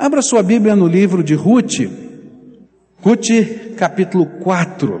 Abra 0.00 0.22
sua 0.22 0.42
Bíblia 0.42 0.74
no 0.74 0.86
livro 0.86 1.22
de 1.22 1.34
Ruth, 1.34 1.80
Ruth 3.02 3.28
capítulo 3.76 4.24
4, 4.24 4.98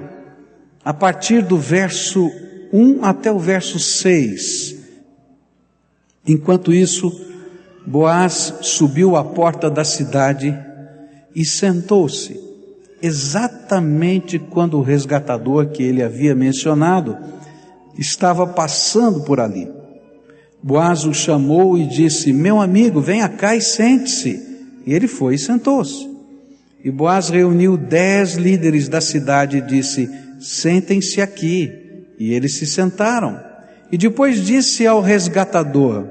a 0.84 0.92
partir 0.92 1.42
do 1.42 1.56
verso 1.56 2.30
1 2.70 3.02
até 3.02 3.32
o 3.32 3.38
verso 3.38 3.78
6. 3.78 4.76
Enquanto 6.28 6.70
isso, 6.70 7.10
Boaz 7.86 8.52
subiu 8.60 9.16
à 9.16 9.24
porta 9.24 9.70
da 9.70 9.84
cidade 9.84 10.54
e 11.34 11.46
sentou-se, 11.46 12.38
exatamente 13.00 14.38
quando 14.38 14.76
o 14.76 14.82
resgatador 14.82 15.68
que 15.68 15.82
ele 15.82 16.02
havia 16.02 16.34
mencionado 16.34 17.16
estava 17.96 18.46
passando 18.46 19.22
por 19.22 19.40
ali. 19.40 19.66
Boaz 20.62 21.06
o 21.06 21.14
chamou 21.14 21.78
e 21.78 21.86
disse: 21.86 22.34
Meu 22.34 22.60
amigo, 22.60 23.00
venha 23.00 23.30
cá 23.30 23.56
e 23.56 23.62
sente-se. 23.62 24.49
E 24.90 24.92
ele 24.92 25.06
foi 25.06 25.36
e 25.36 25.38
sentou-se. 25.38 26.10
E 26.82 26.90
Boaz 26.90 27.28
reuniu 27.28 27.76
dez 27.76 28.34
líderes 28.34 28.88
da 28.88 29.00
cidade 29.00 29.58
e 29.58 29.60
disse: 29.60 30.10
Sentem-se 30.40 31.20
aqui. 31.20 31.70
E 32.18 32.34
eles 32.34 32.56
se 32.56 32.66
sentaram. 32.66 33.38
E 33.92 33.96
depois 33.96 34.44
disse 34.44 34.88
ao 34.88 35.00
resgatador: 35.00 36.08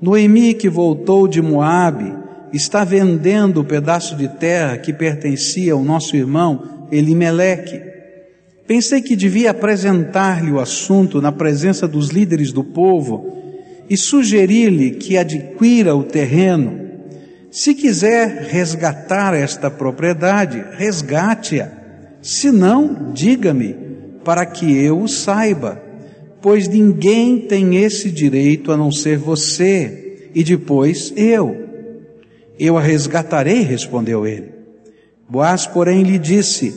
Noemi, 0.00 0.54
que 0.54 0.70
voltou 0.70 1.28
de 1.28 1.42
Moabe, 1.42 2.14
está 2.50 2.82
vendendo 2.82 3.60
o 3.60 3.64
pedaço 3.64 4.16
de 4.16 4.26
terra 4.26 4.78
que 4.78 4.90
pertencia 4.90 5.74
ao 5.74 5.84
nosso 5.84 6.16
irmão 6.16 6.86
Elimeleque. 6.90 7.78
Pensei 8.66 9.02
que 9.02 9.14
devia 9.14 9.50
apresentar-lhe 9.50 10.50
o 10.50 10.60
assunto 10.60 11.20
na 11.20 11.30
presença 11.30 11.86
dos 11.86 12.08
líderes 12.08 12.52
do 12.52 12.64
povo 12.64 13.30
e 13.90 13.98
sugerir-lhe 13.98 14.92
que 14.92 15.18
adquira 15.18 15.94
o 15.94 16.02
terreno 16.02 16.83
se 17.54 17.72
quiser 17.72 18.48
resgatar 18.50 19.32
esta 19.32 19.70
propriedade, 19.70 20.64
resgate-a. 20.72 21.70
Se 22.20 22.50
não, 22.50 23.12
diga-me, 23.12 23.76
para 24.24 24.44
que 24.44 24.76
eu 24.76 25.00
o 25.00 25.06
saiba, 25.06 25.80
pois 26.42 26.66
ninguém 26.66 27.38
tem 27.38 27.76
esse 27.76 28.10
direito 28.10 28.72
a 28.72 28.76
não 28.76 28.90
ser 28.90 29.18
você, 29.18 30.30
e 30.34 30.42
depois 30.42 31.12
eu. 31.16 31.56
Eu 32.58 32.76
a 32.76 32.80
resgatarei, 32.80 33.60
respondeu 33.60 34.26
ele. 34.26 34.50
Boaz, 35.28 35.64
porém, 35.64 36.02
lhe 36.02 36.18
disse: 36.18 36.74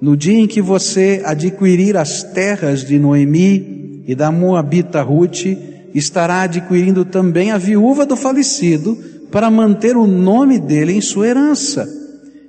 No 0.00 0.16
dia 0.16 0.40
em 0.40 0.48
que 0.48 0.60
você 0.60 1.22
adquirir 1.24 1.96
as 1.96 2.24
terras 2.24 2.84
de 2.84 2.98
Noemi 2.98 4.02
e 4.04 4.16
da 4.16 4.32
Moabita 4.32 5.00
Ruth, 5.00 5.44
estará 5.94 6.42
adquirindo 6.42 7.04
também 7.04 7.52
a 7.52 7.56
viúva 7.56 8.04
do 8.04 8.16
falecido, 8.16 8.98
para 9.30 9.50
manter 9.50 9.96
o 9.96 10.06
nome 10.06 10.58
dele 10.58 10.92
em 10.92 11.00
sua 11.00 11.28
herança. 11.28 11.86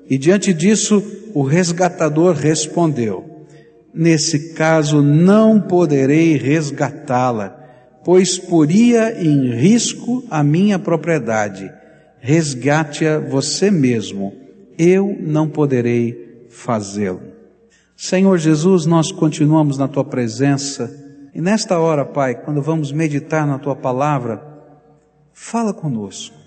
E 0.10 0.18
diante 0.18 0.54
disso, 0.54 1.04
o 1.34 1.44
resgatador 1.44 2.36
respondeu: 2.36 3.46
Nesse 3.94 4.54
caso 4.54 5.02
não 5.02 5.60
poderei 5.60 6.38
resgatá-la, 6.38 7.50
pois 8.04 8.38
poria 8.38 9.22
em 9.22 9.54
risco 9.54 10.24
a 10.30 10.44
minha 10.44 10.80
propriedade. 10.80 11.72
Resgate-a 12.22 13.20
você 13.20 13.72
mesmo, 13.72 14.34
eu 14.78 15.16
não 15.22 15.48
poderei 15.48 16.46
fazê-lo. 16.50 17.22
Senhor 17.96 18.38
Jesus, 18.38 18.86
nós 18.86 19.12
continuamos 19.12 19.78
na 19.78 19.88
tua 19.88 20.04
presença 20.04 20.90
e 21.34 21.42
nesta 21.42 21.78
hora, 21.78 22.04
Pai, 22.06 22.36
quando 22.36 22.62
vamos 22.62 22.92
meditar 22.92 23.46
na 23.46 23.60
tua 23.60 23.76
palavra, 23.76 24.42
fala 25.34 25.74
conosco 25.74 26.39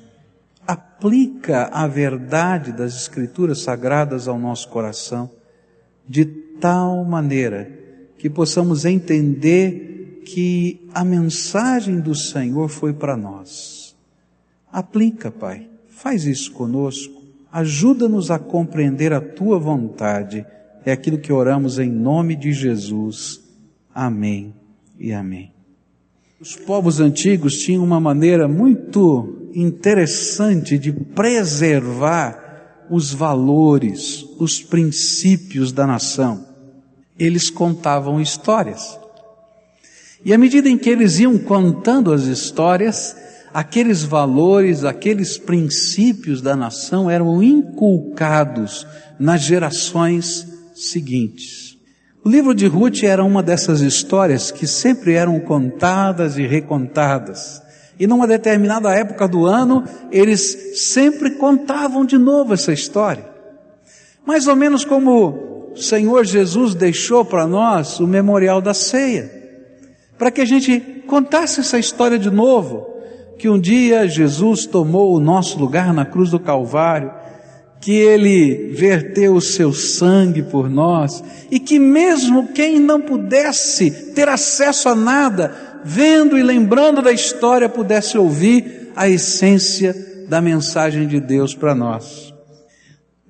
aplica 1.02 1.64
a 1.72 1.88
verdade 1.88 2.70
das 2.70 2.94
Escrituras 2.94 3.62
sagradas 3.62 4.28
ao 4.28 4.38
nosso 4.38 4.68
coração, 4.68 5.28
de 6.08 6.24
tal 6.24 7.04
maneira 7.04 7.68
que 8.16 8.30
possamos 8.30 8.84
entender 8.84 10.22
que 10.24 10.88
a 10.94 11.04
mensagem 11.04 11.98
do 11.98 12.14
Senhor 12.14 12.68
foi 12.68 12.92
para 12.92 13.16
nós. 13.16 13.96
Aplica, 14.70 15.28
Pai, 15.28 15.68
faz 15.88 16.24
isso 16.24 16.52
conosco, 16.52 17.20
ajuda-nos 17.50 18.30
a 18.30 18.38
compreender 18.38 19.12
a 19.12 19.20
tua 19.20 19.58
vontade. 19.58 20.46
É 20.84 20.92
aquilo 20.92 21.18
que 21.18 21.32
oramos 21.32 21.80
em 21.80 21.90
nome 21.90 22.36
de 22.36 22.52
Jesus. 22.52 23.42
Amém 23.92 24.54
e 25.00 25.12
amém. 25.12 25.52
Os 26.40 26.54
povos 26.54 27.00
antigos 27.00 27.54
tinham 27.54 27.82
uma 27.82 27.98
maneira 27.98 28.46
muito 28.46 29.41
interessante 29.54 30.78
de 30.78 30.92
preservar 30.92 32.86
os 32.90 33.12
valores, 33.12 34.24
os 34.38 34.60
princípios 34.60 35.72
da 35.72 35.86
nação. 35.86 36.46
Eles 37.18 37.48
contavam 37.48 38.20
histórias. 38.20 38.98
E 40.24 40.32
à 40.32 40.38
medida 40.38 40.68
em 40.68 40.76
que 40.76 40.90
eles 40.90 41.18
iam 41.18 41.38
contando 41.38 42.12
as 42.12 42.24
histórias, 42.24 43.16
aqueles 43.52 44.02
valores, 44.02 44.84
aqueles 44.84 45.38
princípios 45.38 46.42
da 46.42 46.54
nação 46.54 47.10
eram 47.10 47.42
inculcados 47.42 48.86
nas 49.18 49.42
gerações 49.42 50.46
seguintes. 50.74 51.76
O 52.24 52.28
livro 52.28 52.54
de 52.54 52.66
Ruth 52.66 53.02
era 53.02 53.24
uma 53.24 53.42
dessas 53.42 53.80
histórias 53.80 54.50
que 54.50 54.66
sempre 54.66 55.14
eram 55.14 55.40
contadas 55.40 56.38
e 56.38 56.46
recontadas. 56.46 57.61
E 58.02 58.06
numa 58.08 58.26
determinada 58.26 58.92
época 58.92 59.28
do 59.28 59.46
ano, 59.46 59.84
eles 60.10 60.72
sempre 60.74 61.36
contavam 61.36 62.04
de 62.04 62.18
novo 62.18 62.52
essa 62.52 62.72
história. 62.72 63.24
Mais 64.26 64.48
ou 64.48 64.56
menos 64.56 64.84
como 64.84 65.70
o 65.72 65.76
Senhor 65.76 66.24
Jesus 66.24 66.74
deixou 66.74 67.24
para 67.24 67.46
nós 67.46 68.00
o 68.00 68.06
memorial 68.08 68.60
da 68.60 68.74
ceia. 68.74 69.30
Para 70.18 70.32
que 70.32 70.40
a 70.40 70.44
gente 70.44 70.80
contasse 71.06 71.60
essa 71.60 71.78
história 71.78 72.18
de 72.18 72.28
novo. 72.28 72.88
Que 73.38 73.48
um 73.48 73.56
dia 73.56 74.08
Jesus 74.08 74.66
tomou 74.66 75.14
o 75.14 75.20
nosso 75.20 75.56
lugar 75.56 75.94
na 75.94 76.04
cruz 76.04 76.28
do 76.28 76.40
Calvário, 76.40 77.12
que 77.80 77.92
ele 77.92 78.72
verteu 78.74 79.34
o 79.34 79.40
seu 79.40 79.72
sangue 79.72 80.42
por 80.42 80.68
nós, 80.68 81.22
e 81.48 81.60
que 81.60 81.78
mesmo 81.78 82.48
quem 82.48 82.80
não 82.80 83.00
pudesse 83.00 84.12
ter 84.12 84.28
acesso 84.28 84.88
a 84.88 84.94
nada, 84.96 85.71
vendo 85.84 86.38
e 86.38 86.42
lembrando 86.42 87.02
da 87.02 87.12
história, 87.12 87.68
pudesse 87.68 88.16
ouvir 88.16 88.90
a 88.94 89.08
essência 89.08 89.94
da 90.28 90.40
mensagem 90.40 91.06
de 91.06 91.20
Deus 91.20 91.54
para 91.54 91.74
nós. 91.74 92.32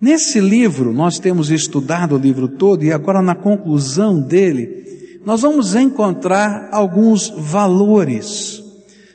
Nesse 0.00 0.40
livro, 0.40 0.92
nós 0.92 1.18
temos 1.18 1.50
estudado 1.50 2.16
o 2.16 2.18
livro 2.18 2.48
todo 2.48 2.84
e 2.84 2.92
agora 2.92 3.22
na 3.22 3.34
conclusão 3.34 4.20
dele, 4.20 5.20
nós 5.24 5.42
vamos 5.42 5.76
encontrar 5.76 6.68
alguns 6.72 7.28
valores, 7.30 8.62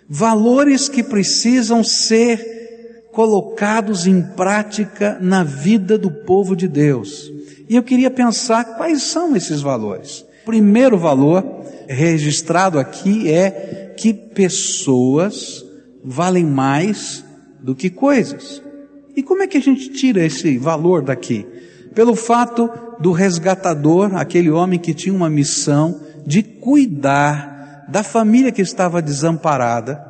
valores 0.07 0.87
que 0.87 1.03
precisam 1.03 1.83
ser 1.83 3.09
colocados 3.11 4.07
em 4.07 4.21
prática 4.21 5.17
na 5.19 5.43
vida 5.43 5.97
do 5.97 6.09
povo 6.09 6.55
de 6.55 6.67
Deus. 6.67 7.31
E 7.67 7.75
eu 7.75 7.83
queria 7.83 8.09
pensar 8.09 8.77
quais 8.77 9.03
são 9.03 9.35
esses 9.35 9.59
valores. 9.59 10.25
Primeiro 10.45 10.97
valor 10.97 11.56
registrado 11.87 12.79
aqui 12.79 13.31
é 13.31 13.93
que 13.97 14.13
pessoas 14.13 15.65
valem 16.03 16.45
mais 16.45 17.23
do 17.61 17.75
que 17.75 17.89
coisas. 17.89 18.61
E 19.15 19.23
como 19.23 19.41
é 19.41 19.47
que 19.47 19.57
a 19.57 19.61
gente 19.61 19.89
tira 19.89 20.23
esse 20.23 20.57
valor 20.57 21.01
daqui? 21.01 21.45
Pelo 21.95 22.15
fato 22.15 22.69
do 22.99 23.11
resgatador, 23.11 24.15
aquele 24.15 24.49
homem 24.49 24.79
que 24.79 24.93
tinha 24.93 25.15
uma 25.15 25.29
missão 25.29 25.99
de 26.25 26.43
cuidar 26.43 27.85
da 27.89 28.03
família 28.03 28.51
que 28.51 28.61
estava 28.61 29.01
desamparada, 29.01 30.05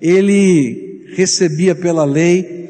ele 0.00 1.02
recebia 1.14 1.74
pela 1.74 2.04
lei 2.04 2.61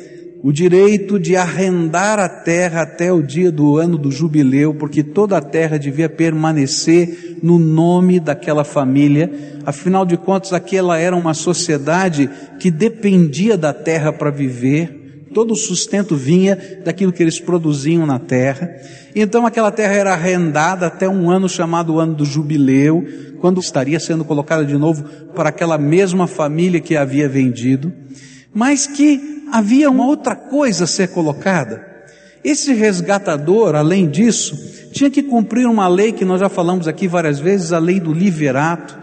o 0.42 0.52
direito 0.52 1.20
de 1.20 1.36
arrendar 1.36 2.18
a 2.18 2.28
terra 2.28 2.82
até 2.82 3.12
o 3.12 3.22
dia 3.22 3.52
do 3.52 3.78
ano 3.78 3.96
do 3.96 4.10
jubileu, 4.10 4.74
porque 4.74 5.02
toda 5.02 5.36
a 5.36 5.40
terra 5.40 5.78
devia 5.78 6.08
permanecer 6.08 7.38
no 7.40 7.60
nome 7.60 8.18
daquela 8.18 8.64
família. 8.64 9.30
Afinal 9.64 10.04
de 10.04 10.16
contas, 10.16 10.52
aquela 10.52 10.98
era 10.98 11.14
uma 11.14 11.32
sociedade 11.32 12.28
que 12.58 12.72
dependia 12.72 13.56
da 13.56 13.72
terra 13.72 14.12
para 14.12 14.30
viver. 14.30 15.28
Todo 15.32 15.52
o 15.52 15.56
sustento 15.56 16.16
vinha 16.16 16.58
daquilo 16.84 17.12
que 17.12 17.22
eles 17.22 17.38
produziam 17.38 18.04
na 18.04 18.18
terra. 18.18 18.68
Então 19.14 19.46
aquela 19.46 19.70
terra 19.70 19.94
era 19.94 20.12
arrendada 20.12 20.86
até 20.86 21.08
um 21.08 21.30
ano 21.30 21.48
chamado 21.48 22.00
ano 22.00 22.14
do 22.14 22.24
jubileu, 22.24 23.06
quando 23.40 23.60
estaria 23.60 24.00
sendo 24.00 24.24
colocada 24.24 24.64
de 24.64 24.76
novo 24.76 25.04
para 25.34 25.50
aquela 25.50 25.78
mesma 25.78 26.26
família 26.26 26.80
que 26.80 26.96
havia 26.96 27.28
vendido, 27.28 27.92
mas 28.52 28.86
que 28.86 29.44
havia 29.50 29.90
uma 29.90 30.06
outra 30.06 30.34
coisa 30.34 30.84
a 30.84 30.86
ser 30.86 31.08
colocada. 31.08 31.86
Esse 32.44 32.72
resgatador, 32.72 33.74
além 33.74 34.08
disso, 34.08 34.90
tinha 34.92 35.10
que 35.10 35.22
cumprir 35.22 35.66
uma 35.66 35.86
lei 35.86 36.12
que 36.12 36.24
nós 36.24 36.40
já 36.40 36.48
falamos 36.48 36.88
aqui 36.88 37.06
várias 37.06 37.38
vezes, 37.38 37.72
a 37.72 37.78
lei 37.78 38.00
do 38.00 38.12
liverato. 38.12 38.98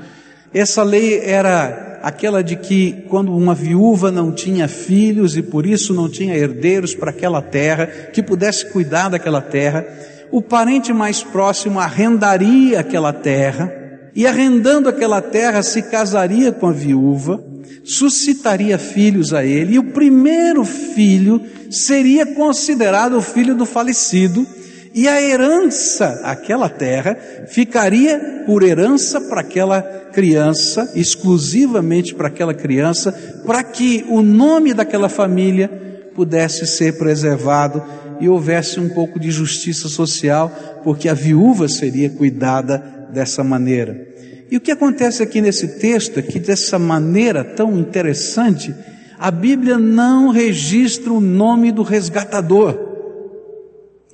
Essa 0.54 0.84
lei 0.84 1.20
era 1.20 2.00
aquela 2.04 2.44
de 2.44 2.56
que 2.56 3.06
quando 3.10 3.36
uma 3.36 3.56
viúva 3.56 4.12
não 4.12 4.32
tinha 4.32 4.68
filhos 4.68 5.38
e 5.38 5.42
por 5.42 5.66
isso 5.66 5.94
não 5.94 6.10
tinha 6.10 6.36
herdeiros 6.36 6.94
para 6.94 7.12
aquela 7.12 7.42
terra, 7.42 7.88
que 7.88 8.22
pudesse 8.22 8.66
cuidar 8.72 9.10
daquela 9.10 9.42
terra, 9.42 9.86
o 10.32 10.42
parente 10.42 10.94
mais 10.94 11.24
próximo 11.24 11.80
arrendaria 11.80 12.80
aquela 12.80 13.14
terra, 13.14 13.72
e 14.16 14.26
arrendando 14.26 14.90
aquela 14.90 15.22
terra 15.22 15.62
se 15.62 15.84
casaria 15.84 16.52
com 16.52 16.68
a 16.68 16.72
viúva, 16.72 17.44
suscitaria 17.84 18.78
filhos 18.78 19.34
a 19.34 19.46
ele, 19.46 19.76
e 19.76 19.80
o 19.80 19.92
primeiro 19.92 20.64
filho 20.66 21.42
seria 21.70 22.26
considerado 22.26 23.18
o 23.18 23.22
filho 23.22 23.56
do 23.56 23.66
falecido, 23.66 24.46
e 24.94 25.08
a 25.08 25.22
herança, 25.22 26.22
aquela 26.24 26.68
terra, 26.68 27.16
ficaria 27.48 28.44
por 28.46 28.64
herança 28.64 29.22
para 29.22 29.42
aquela 29.42 29.82
criança, 29.82 30.92
exclusivamente 30.96 32.16
para 32.16 32.28
aquela 32.28 32.54
criança, 32.54 33.12
para 33.46 33.64
que 33.64 34.04
o 34.10 34.22
nome 34.22 34.74
daquela 34.74 35.08
família 35.08 35.70
pudesse 36.16 36.66
ser 36.66 36.98
preservado 36.98 37.84
e 38.20 38.28
houvesse 38.28 38.80
um 38.80 38.90
pouco 38.90 39.20
de 39.20 39.32
justiça 39.32 39.88
social, 39.88 40.52
porque 40.84 41.08
a 41.08 41.14
viúva 41.14 41.68
seria 41.68 42.10
cuidada 42.10 42.99
dessa 43.12 43.44
maneira. 43.44 44.08
E 44.52 44.58
o 44.58 44.62
que 44.62 44.72
acontece 44.72 45.22
aqui 45.22 45.42
nesse 45.42 45.80
texto 45.80 46.18
é 46.18 46.22
que 46.22 46.40
dessa 46.40 46.80
maneira 46.80 47.44
tão 47.44 47.78
interessante, 47.78 48.74
a 49.18 49.30
Bíblia 49.30 49.78
não 49.78 50.30
registra 50.30 51.12
o 51.14 51.22
nome 51.22 51.72
do 51.72 51.84
resgatador. 51.84 52.88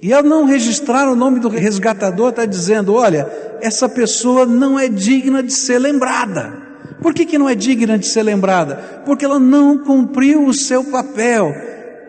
E 0.01 0.11
ao 0.13 0.21
não 0.21 0.45
registrar 0.45 1.09
o 1.09 1.15
nome 1.15 1.39
do 1.39 1.47
resgatador, 1.47 2.29
está 2.29 2.45
dizendo: 2.45 2.93
olha, 2.93 3.27
essa 3.61 3.87
pessoa 3.87 4.45
não 4.45 4.77
é 4.77 4.89
digna 4.89 5.41
de 5.41 5.53
ser 5.53 5.79
lembrada. 5.79 6.65
Por 7.01 7.13
que, 7.13 7.25
que 7.25 7.37
não 7.37 7.47
é 7.47 7.55
digna 7.55 7.97
de 7.97 8.07
ser 8.07 8.23
lembrada? 8.23 9.03
Porque 9.05 9.23
ela 9.23 9.39
não 9.39 9.77
cumpriu 9.77 10.45
o 10.45 10.53
seu 10.53 10.83
papel. 10.83 11.53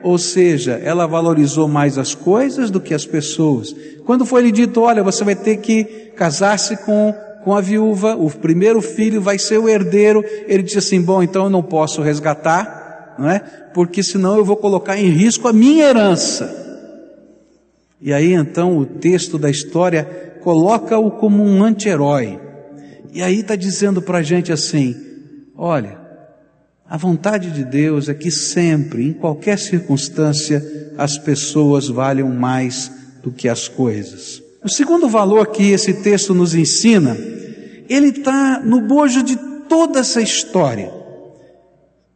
Ou 0.02 0.18
seja, 0.18 0.80
ela 0.84 1.06
valorizou 1.06 1.68
mais 1.68 1.98
as 1.98 2.14
coisas 2.14 2.70
do 2.70 2.80
que 2.80 2.94
as 2.94 3.04
pessoas. 3.04 3.74
Quando 4.04 4.26
foi 4.26 4.42
lhe 4.42 4.52
dito: 4.52 4.80
olha, 4.80 5.02
você 5.02 5.24
vai 5.24 5.34
ter 5.34 5.56
que 5.58 6.05
casar-se 6.16 6.76
com, 6.78 7.14
com 7.44 7.54
a 7.54 7.60
viúva, 7.60 8.16
o 8.16 8.30
primeiro 8.30 8.80
filho 8.80 9.20
vai 9.20 9.38
ser 9.38 9.58
o 9.58 9.68
herdeiro, 9.68 10.24
ele 10.48 10.62
disse 10.62 10.78
assim: 10.78 11.00
bom, 11.00 11.22
então 11.22 11.44
eu 11.44 11.50
não 11.50 11.62
posso 11.62 12.02
resgatar, 12.02 13.14
não 13.18 13.30
é? 13.30 13.38
Porque 13.72 14.02
senão 14.02 14.36
eu 14.36 14.44
vou 14.44 14.56
colocar 14.56 14.98
em 14.98 15.08
risco 15.08 15.46
a 15.46 15.52
minha 15.52 15.84
herança. 15.84 16.64
E 18.00 18.12
aí 18.12 18.32
então 18.32 18.76
o 18.78 18.84
texto 18.84 19.38
da 19.38 19.50
história 19.50 20.04
coloca-o 20.42 21.10
como 21.10 21.44
um 21.44 21.62
anti-herói. 21.62 22.40
E 23.12 23.22
aí 23.22 23.40
está 23.40 23.56
dizendo 23.56 24.02
para 24.02 24.18
a 24.18 24.22
gente 24.22 24.52
assim: 24.52 24.96
olha, 25.56 25.98
a 26.88 26.96
vontade 26.96 27.50
de 27.50 27.64
Deus 27.64 28.08
é 28.08 28.14
que 28.14 28.30
sempre, 28.30 29.08
em 29.08 29.12
qualquer 29.12 29.58
circunstância, 29.58 30.92
as 30.96 31.18
pessoas 31.18 31.88
valham 31.88 32.28
mais 32.28 32.90
do 33.22 33.32
que 33.32 33.48
as 33.48 33.66
coisas. 33.66 34.45
O 34.66 34.68
segundo 34.68 35.08
valor 35.08 35.46
que 35.52 35.70
esse 35.70 35.94
texto 35.94 36.34
nos 36.34 36.52
ensina, 36.52 37.16
ele 37.88 38.08
está 38.08 38.60
no 38.64 38.80
bojo 38.80 39.22
de 39.22 39.36
toda 39.68 40.00
essa 40.00 40.20
história. 40.20 40.90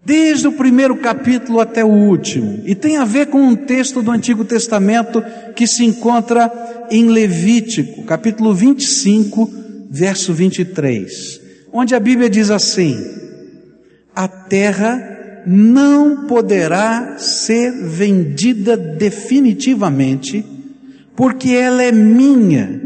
Desde 0.05 0.49
o 0.49 0.53
primeiro 0.53 0.97
capítulo 0.97 1.61
até 1.61 1.85
o 1.85 1.89
último, 1.89 2.61
e 2.67 2.75
tem 2.75 2.97
a 2.97 3.05
ver 3.05 3.29
com 3.29 3.41
um 3.41 3.55
texto 3.55 4.03
do 4.03 4.11
Antigo 4.11 4.45
Testamento 4.45 5.23
que 5.55 5.65
se 5.65 5.85
encontra 5.85 6.89
em 6.91 7.07
Levítico, 7.07 8.03
capítulo 8.03 8.53
25, 8.53 9.49
verso 9.89 10.35
23, 10.35 11.41
onde 11.73 11.95
a 11.95 12.01
Bíblia 12.01 12.29
diz 12.29 12.51
assim: 12.51 12.99
A 14.13 14.27
terra 14.27 15.45
não 15.47 16.27
poderá 16.27 17.17
ser 17.17 17.71
vendida 17.71 18.77
definitivamente, 18.77 20.45
porque 21.21 21.51
ela 21.51 21.83
é 21.83 21.93
minha 21.93 22.81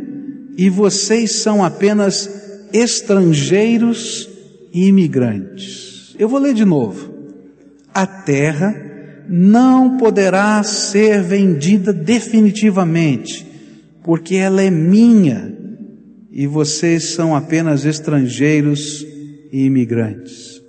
e 0.58 0.68
vocês 0.68 1.36
são 1.36 1.62
apenas 1.62 2.28
estrangeiros 2.72 4.28
e 4.72 4.88
imigrantes. 4.88 6.16
Eu 6.18 6.28
vou 6.28 6.40
ler 6.40 6.52
de 6.52 6.64
novo. 6.64 7.14
A 7.94 8.04
terra 8.04 8.74
não 9.28 9.98
poderá 9.98 10.60
ser 10.64 11.22
vendida 11.22 11.92
definitivamente, 11.92 13.46
porque 14.02 14.34
ela 14.34 14.60
é 14.60 14.68
minha 14.68 15.56
e 16.32 16.44
vocês 16.48 17.10
são 17.10 17.36
apenas 17.36 17.84
estrangeiros 17.84 19.06
e 19.52 19.64
imigrantes. 19.64 20.60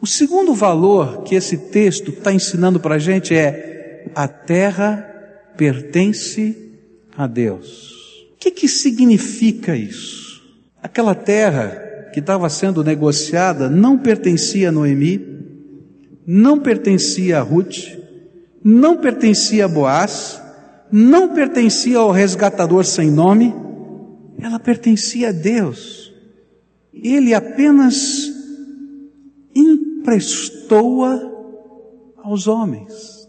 O 0.00 0.06
segundo 0.06 0.54
valor 0.54 1.24
que 1.24 1.34
esse 1.34 1.56
texto 1.56 2.12
está 2.12 2.32
ensinando 2.32 2.78
para 2.78 2.94
a 2.94 3.00
gente 3.00 3.34
é: 3.34 4.04
a 4.14 4.28
terra 4.28 5.04
pertence 5.56 6.67
a 7.18 7.26
Deus. 7.26 8.28
O 8.34 8.36
que, 8.38 8.52
que 8.52 8.68
significa 8.68 9.74
isso? 9.74 10.40
Aquela 10.80 11.16
terra 11.16 12.10
que 12.12 12.20
estava 12.20 12.48
sendo 12.48 12.84
negociada 12.84 13.68
não 13.68 13.98
pertencia 13.98 14.68
a 14.68 14.72
Noemi, 14.72 15.26
não 16.24 16.60
pertencia 16.60 17.40
a 17.40 17.42
Ruth, 17.42 17.98
não 18.62 18.98
pertencia 18.98 19.64
a 19.64 19.68
Boaz, 19.68 20.40
não 20.92 21.34
pertencia 21.34 21.98
ao 21.98 22.12
resgatador 22.12 22.84
sem 22.84 23.10
nome, 23.10 23.52
ela 24.40 24.60
pertencia 24.60 25.30
a 25.30 25.32
Deus. 25.32 26.14
Ele 26.94 27.34
apenas 27.34 28.32
emprestou-a 29.52 31.20
aos 32.18 32.46
homens. 32.46 33.28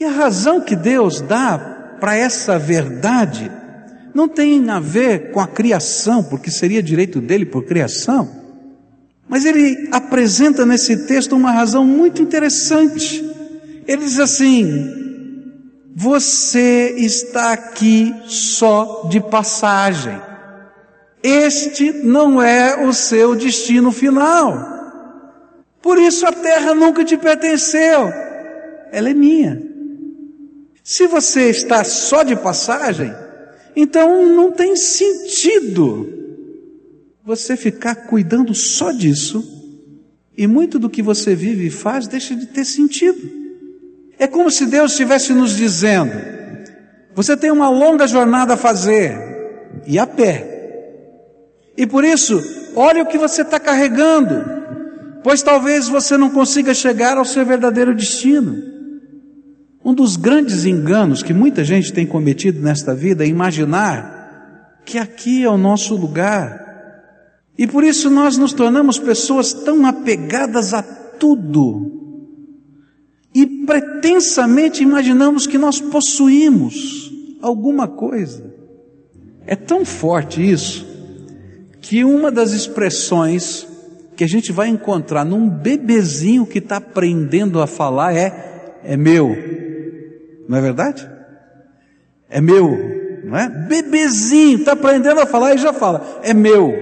E 0.00 0.04
a 0.04 0.10
razão 0.10 0.60
que 0.60 0.74
Deus 0.74 1.20
dá 1.20 1.79
para 2.00 2.16
essa 2.16 2.58
verdade 2.58 3.50
não 4.14 4.28
tem 4.28 4.68
a 4.70 4.80
ver 4.80 5.30
com 5.30 5.40
a 5.40 5.46
criação, 5.46 6.24
porque 6.24 6.50
seria 6.50 6.82
direito 6.82 7.20
dele 7.20 7.46
por 7.46 7.64
criação. 7.64 8.28
Mas 9.28 9.44
ele 9.44 9.88
apresenta 9.92 10.66
nesse 10.66 11.06
texto 11.06 11.36
uma 11.36 11.52
razão 11.52 11.84
muito 11.84 12.20
interessante. 12.20 13.24
Ele 13.86 14.02
diz 14.02 14.18
assim: 14.18 14.90
Você 15.94 16.94
está 16.96 17.52
aqui 17.52 18.12
só 18.26 19.06
de 19.08 19.20
passagem. 19.20 20.20
Este 21.22 21.92
não 21.92 22.42
é 22.42 22.84
o 22.84 22.92
seu 22.92 23.36
destino 23.36 23.92
final. 23.92 24.80
Por 25.80 25.98
isso 25.98 26.26
a 26.26 26.32
terra 26.32 26.74
nunca 26.74 27.04
te 27.04 27.16
pertenceu. 27.16 28.12
Ela 28.90 29.10
é 29.10 29.14
minha. 29.14 29.69
Se 30.90 31.06
você 31.06 31.50
está 31.50 31.84
só 31.84 32.24
de 32.24 32.34
passagem, 32.34 33.14
então 33.76 34.26
não 34.26 34.50
tem 34.50 34.74
sentido 34.74 36.04
você 37.24 37.56
ficar 37.56 37.94
cuidando 37.94 38.52
só 38.56 38.90
disso 38.90 39.40
e 40.36 40.48
muito 40.48 40.80
do 40.80 40.90
que 40.90 41.00
você 41.00 41.32
vive 41.32 41.68
e 41.68 41.70
faz 41.70 42.08
deixa 42.08 42.34
de 42.34 42.46
ter 42.46 42.64
sentido. 42.64 43.20
É 44.18 44.26
como 44.26 44.50
se 44.50 44.66
Deus 44.66 44.90
estivesse 44.90 45.32
nos 45.32 45.56
dizendo: 45.56 46.10
você 47.14 47.36
tem 47.36 47.52
uma 47.52 47.70
longa 47.70 48.08
jornada 48.08 48.54
a 48.54 48.56
fazer 48.56 49.16
e 49.86 49.96
a 49.96 50.08
pé. 50.08 51.70
E 51.76 51.86
por 51.86 52.02
isso, 52.02 52.42
olha 52.74 53.04
o 53.04 53.06
que 53.06 53.16
você 53.16 53.42
está 53.42 53.60
carregando, 53.60 54.44
pois 55.22 55.40
talvez 55.40 55.86
você 55.86 56.16
não 56.16 56.30
consiga 56.30 56.74
chegar 56.74 57.16
ao 57.16 57.24
seu 57.24 57.46
verdadeiro 57.46 57.94
destino. 57.94 58.79
Um 59.84 59.94
dos 59.94 60.16
grandes 60.16 60.64
enganos 60.64 61.22
que 61.22 61.32
muita 61.32 61.64
gente 61.64 61.92
tem 61.92 62.06
cometido 62.06 62.60
nesta 62.60 62.94
vida 62.94 63.24
é 63.24 63.28
imaginar 63.28 64.80
que 64.84 64.98
aqui 64.98 65.42
é 65.42 65.48
o 65.48 65.56
nosso 65.56 65.96
lugar. 65.96 66.68
E 67.56 67.66
por 67.66 67.84
isso 67.84 68.10
nós 68.10 68.36
nos 68.36 68.52
tornamos 68.52 68.98
pessoas 68.98 69.52
tão 69.52 69.86
apegadas 69.86 70.74
a 70.74 70.82
tudo. 70.82 71.98
E 73.34 73.46
pretensamente 73.46 74.82
imaginamos 74.82 75.46
que 75.46 75.56
nós 75.56 75.80
possuímos 75.80 77.10
alguma 77.40 77.88
coisa. 77.88 78.52
É 79.46 79.56
tão 79.56 79.84
forte 79.84 80.42
isso 80.42 80.86
que 81.80 82.04
uma 82.04 82.30
das 82.30 82.52
expressões 82.52 83.66
que 84.14 84.24
a 84.24 84.28
gente 84.28 84.52
vai 84.52 84.68
encontrar 84.68 85.24
num 85.24 85.48
bebezinho 85.48 86.44
que 86.44 86.58
está 86.58 86.76
aprendendo 86.76 87.60
a 87.60 87.66
falar 87.66 88.14
é: 88.14 88.80
é 88.84 88.96
meu. 88.96 89.59
Não 90.50 90.58
é 90.58 90.60
verdade? 90.60 91.08
É 92.28 92.40
meu, 92.40 92.76
não 93.22 93.36
é? 93.36 93.48
Bebezinho, 93.48 94.58
está 94.58 94.72
aprendendo 94.72 95.20
a 95.20 95.26
falar 95.26 95.54
e 95.54 95.58
já 95.58 95.72
fala, 95.72 96.20
é 96.24 96.34
meu. 96.34 96.74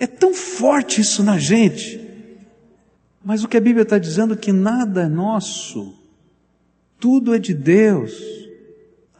É 0.00 0.06
tão 0.06 0.32
forte 0.32 1.02
isso 1.02 1.22
na 1.22 1.36
gente. 1.36 2.00
Mas 3.22 3.44
o 3.44 3.48
que 3.48 3.58
a 3.58 3.60
Bíblia 3.60 3.82
está 3.82 3.98
dizendo 3.98 4.32
é 4.32 4.38
que 4.38 4.52
nada 4.52 5.02
é 5.02 5.06
nosso, 5.06 5.94
tudo 6.98 7.34
é 7.34 7.38
de 7.38 7.52
Deus, 7.52 8.18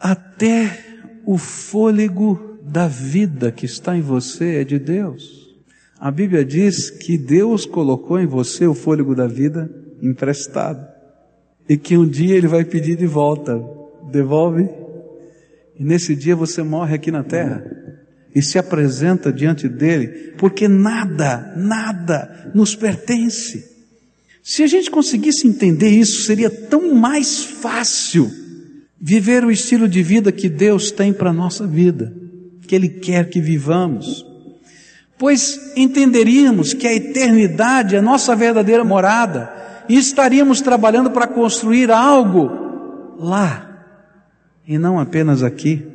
até 0.00 0.82
o 1.26 1.36
fôlego 1.36 2.58
da 2.62 2.88
vida 2.88 3.52
que 3.52 3.66
está 3.66 3.94
em 3.94 4.00
você 4.00 4.62
é 4.62 4.64
de 4.64 4.78
Deus. 4.78 5.54
A 6.00 6.10
Bíblia 6.10 6.42
diz 6.42 6.88
que 6.88 7.18
Deus 7.18 7.66
colocou 7.66 8.18
em 8.18 8.26
você 8.26 8.66
o 8.66 8.72
fôlego 8.72 9.14
da 9.14 9.26
vida 9.26 9.70
emprestado 10.00 10.93
e 11.68 11.76
que 11.76 11.96
um 11.96 12.06
dia 12.06 12.36
Ele 12.36 12.48
vai 12.48 12.64
pedir 12.64 12.96
de 12.96 13.06
volta. 13.06 13.62
Devolve. 14.10 14.68
E 15.78 15.84
nesse 15.84 16.14
dia 16.14 16.36
você 16.36 16.62
morre 16.62 16.94
aqui 16.94 17.10
na 17.10 17.24
terra 17.24 17.64
e 18.34 18.42
se 18.42 18.58
apresenta 18.58 19.32
diante 19.32 19.68
dele, 19.68 20.34
porque 20.36 20.66
nada, 20.66 21.54
nada 21.56 22.50
nos 22.54 22.74
pertence. 22.74 23.72
Se 24.42 24.62
a 24.62 24.66
gente 24.66 24.90
conseguisse 24.90 25.46
entender 25.46 25.88
isso, 25.88 26.22
seria 26.22 26.50
tão 26.50 26.94
mais 26.94 27.44
fácil 27.44 28.30
viver 29.00 29.44
o 29.44 29.50
estilo 29.50 29.88
de 29.88 30.02
vida 30.02 30.32
que 30.32 30.48
Deus 30.48 30.90
tem 30.90 31.12
para 31.12 31.30
a 31.30 31.32
nossa 31.32 31.66
vida, 31.66 32.12
que 32.66 32.74
Ele 32.74 32.88
quer 32.88 33.30
que 33.30 33.40
vivamos. 33.40 34.26
Pois 35.16 35.72
entenderíamos 35.76 36.74
que 36.74 36.88
a 36.88 36.94
eternidade 36.94 37.94
é 37.94 38.00
a 38.00 38.02
nossa 38.02 38.34
verdadeira 38.34 38.84
morada 38.84 39.64
e 39.88 39.96
estaríamos 39.96 40.60
trabalhando 40.60 41.10
para 41.10 41.26
construir 41.26 41.90
algo 41.90 43.16
lá 43.18 43.70
e 44.66 44.78
não 44.78 44.98
apenas 44.98 45.42
aqui. 45.42 45.86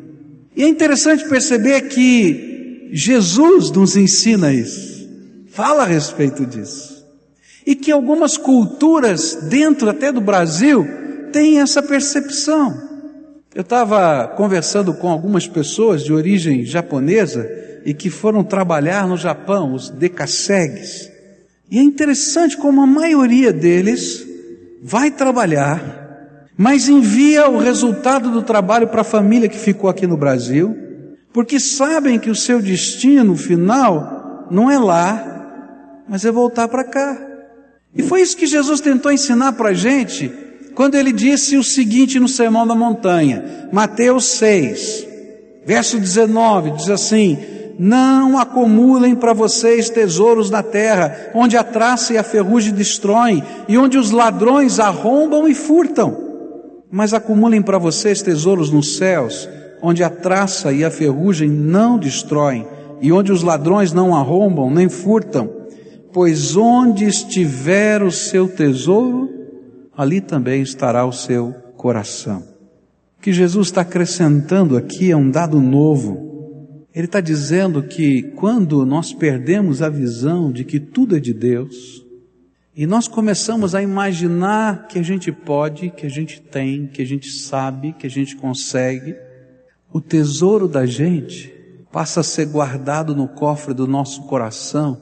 E 0.56 0.64
é 0.64 0.68
interessante 0.68 1.28
perceber 1.28 1.82
que 1.90 2.90
Jesus 2.92 3.72
nos 3.72 3.96
ensina 3.96 4.54
isso, 4.54 5.08
fala 5.50 5.84
a 5.84 5.88
respeito 5.88 6.46
disso. 6.46 7.00
E 7.66 7.76
que 7.76 7.92
algumas 7.92 8.38
culturas, 8.38 9.36
dentro 9.50 9.90
até 9.90 10.12
do 10.12 10.22
Brasil, 10.22 10.88
têm 11.32 11.60
essa 11.60 11.84
percepção. 11.84 12.90
Eu 13.54 13.62
estava 13.62 14.28
conversando 14.36 14.94
com 14.94 15.10
algumas 15.10 15.48
pessoas 15.48 16.04
de 16.04 16.14
origem 16.14 16.66
japonesa 16.66 17.48
e 17.86 17.94
que 17.94 18.10
foram 18.10 18.44
trabalhar 18.44 19.08
no 19.08 19.18
Japão, 19.18 19.74
os 19.74 19.90
decassegues. 19.90 21.12
E 21.70 21.78
é 21.78 21.82
interessante 21.82 22.58
como 22.58 22.82
a 22.82 22.88
maioria 22.88 23.54
deles 23.54 24.26
vai 24.82 25.12
trabalhar 25.12 26.00
mas 26.62 26.90
envia 26.90 27.50
o 27.50 27.58
resultado 27.58 28.30
do 28.30 28.42
trabalho 28.42 28.90
para 28.90 29.00
a 29.00 29.06
família 29.06 29.48
que 29.48 29.58
ficou 29.58 29.90
aqui 29.90 30.06
no 30.06 30.18
Brasil, 30.18 30.76
porque 31.32 31.58
sabem 31.58 32.20
que 32.20 32.30
o 32.30 32.36
seu 32.36 32.62
destino 32.62 33.34
final 33.38 34.46
não 34.52 34.70
é 34.70 34.78
lá, 34.78 36.04
mas 36.10 36.26
é 36.26 36.32
voltar 36.34 36.68
para 36.68 36.84
cá. 36.84 37.18
E 37.96 38.04
foi 38.04 38.20
isso 38.20 38.36
que 38.36 38.46
Jesus 38.46 38.82
tentou 38.82 39.10
ensinar 39.10 39.54
para 39.54 39.70
a 39.70 39.74
gente 39.74 40.30
quando 40.76 40.96
ele 40.96 41.14
disse 41.14 41.56
o 41.56 41.64
seguinte 41.64 42.20
no 42.20 42.28
Sermão 42.28 42.68
da 42.68 42.76
Montanha, 42.76 43.70
Mateus 43.72 44.26
6, 44.26 45.08
verso 45.66 45.98
19, 45.98 46.72
diz 46.72 46.90
assim: 46.90 47.38
Não 47.80 48.38
acumulem 48.38 49.16
para 49.16 49.34
vocês 49.34 49.90
tesouros 49.90 50.52
na 50.52 50.62
terra, 50.62 51.32
onde 51.34 51.56
a 51.56 51.64
traça 51.64 52.14
e 52.14 52.18
a 52.18 52.24
ferrugem 52.24 52.74
destroem, 52.74 53.42
e 53.68 53.78
onde 53.78 53.98
os 53.98 54.12
ladrões 54.12 54.80
arrombam 54.80 55.48
e 55.48 55.56
furtam 55.56 56.30
mas 56.92 57.14
acumulem 57.14 57.62
para 57.62 57.78
vocês 57.78 58.22
tesouros 58.22 58.72
nos 58.72 58.98
céus, 58.98 59.48
onde 59.82 60.04
a 60.04 60.10
traça 60.10 60.72
e 60.74 60.84
a 60.84 60.90
ferrugem 60.90 61.50
não 61.50 61.98
destroem, 61.98 62.68
e 63.02 63.12
onde 63.12 63.32
os 63.32 63.44
ladrões 63.44 63.94
não 63.94 64.16
arrombam 64.16 64.70
nem 64.70 64.90
furtam, 64.90 65.50
pois 66.12 66.58
onde 66.58 67.06
estiver 67.06 68.02
o 68.02 68.12
seu 68.12 68.48
tesouro, 68.48 69.30
ali 69.96 70.20
também 70.20 70.62
estará 70.62 71.06
o 71.06 71.14
seu 71.14 71.54
coração. 71.78 72.44
O 73.18 73.22
que 73.22 73.32
Jesus 73.32 73.68
está 73.68 73.82
acrescentando 73.82 74.76
aqui 74.76 75.12
é 75.12 75.16
um 75.16 75.30
dado 75.30 75.62
novo. 75.62 76.29
Ele 76.94 77.06
está 77.06 77.22
dizendo 77.22 77.84
que 77.84 78.24
quando 78.36 78.86
nós 78.86 79.14
perdemos 79.14 79.82
a 79.82 79.90
visão 79.90 80.52
de 80.52 80.64
que 80.64 80.80
tudo 80.80 81.16
é 81.16 81.20
de 81.20 81.34
Deus, 81.34 82.04
e 82.76 82.88
nós 82.88 83.08
começamos 83.08 83.76
a 83.76 83.82
imaginar 83.82 84.88
que 84.88 84.98
a 84.98 85.04
gente 85.04 85.32
pode, 85.32 85.90
que 85.90 86.06
a 86.06 86.10
gente 86.10 86.40
tem, 86.40 86.88
que 86.88 87.02
a 87.02 87.06
gente 87.06 87.30
sabe, 87.30 87.94
que 87.94 88.08
a 88.08 88.10
gente 88.10 88.38
consegue. 88.38 89.16
O 89.92 90.00
tesouro 90.00 90.68
da 90.68 90.86
gente 90.86 91.54
passa 91.92 92.22
a 92.22 92.24
ser 92.24 92.46
guardado 92.46 93.14
no 93.16 93.28
cofre 93.28 93.74
do 93.74 93.86
nosso 93.86 94.24
coração. 94.24 94.98